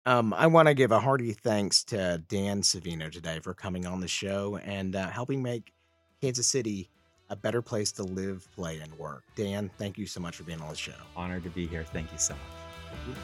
Um, 0.06 0.34
I 0.34 0.48
want 0.48 0.68
to 0.68 0.74
give 0.74 0.92
a 0.92 1.00
hearty 1.00 1.34
thanks 1.34 1.84
to 1.86 2.24
Dan 2.30 2.62
Savino 2.62 3.12
today 3.12 3.40
for 3.40 3.54
coming 3.54 3.86
on 3.86 4.00
the 4.00 4.08
show 4.08 4.58
and 4.64 4.96
uh, 4.96 5.10
helping 5.10 5.44
make 5.44 5.74
Kansas 6.22 6.48
City 6.48 6.90
a 7.30 7.36
better 7.36 7.62
place 7.62 7.92
to 7.94 8.04
live, 8.04 8.48
play, 8.56 8.80
and 8.80 8.94
work. 8.96 9.24
Dan, 9.36 9.72
thank 9.78 9.98
you 9.98 10.06
so 10.06 10.20
much 10.20 10.36
for 10.36 10.44
being 10.44 10.62
on 10.62 10.70
the 10.70 10.76
show. 10.76 10.94
Honored 11.16 11.44
to 11.44 11.50
be 11.50 11.66
here. 11.66 11.84
Thank 11.84 12.12
you 12.12 12.18
so 12.18 12.34
much. 12.34 13.18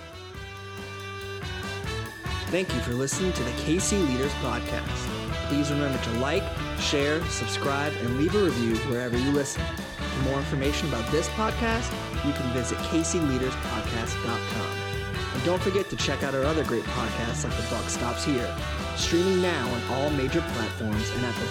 Thank 2.49 2.73
you 2.73 2.79
for 2.81 2.93
listening 2.93 3.33
to 3.33 3.43
the 3.43 3.51
KC 3.51 4.07
Leaders 4.07 4.31
Podcast. 4.33 5.16
Please 5.47 5.71
remember 5.71 5.97
to 6.03 6.11
like, 6.19 6.43
share, 6.79 7.23
subscribe, 7.25 7.93
and 8.01 8.17
leave 8.17 8.35
a 8.35 8.43
review 8.43 8.75
wherever 8.89 9.17
you 9.17 9.31
listen. 9.31 9.63
For 9.97 10.23
more 10.29 10.37
information 10.37 10.89
about 10.89 11.09
this 11.11 11.29
podcast, 11.29 11.91
you 12.25 12.33
can 12.33 12.51
visit 12.53 12.77
KCLeadersPodcast.com. 12.79 14.77
And 15.33 15.45
don't 15.45 15.61
forget 15.61 15.89
to 15.89 15.95
check 15.95 16.23
out 16.23 16.33
our 16.33 16.43
other 16.43 16.63
great 16.63 16.83
podcasts 16.83 17.43
like 17.43 17.55
The 17.55 17.67
Buck 17.69 17.87
Stops 17.89 18.25
Here, 18.25 18.55
streaming 18.95 19.41
now 19.41 19.69
on 19.69 19.81
all 19.91 20.09
major 20.09 20.41
platforms 20.41 21.09
and 21.11 21.25
at 21.25 21.35
the 21.35 21.45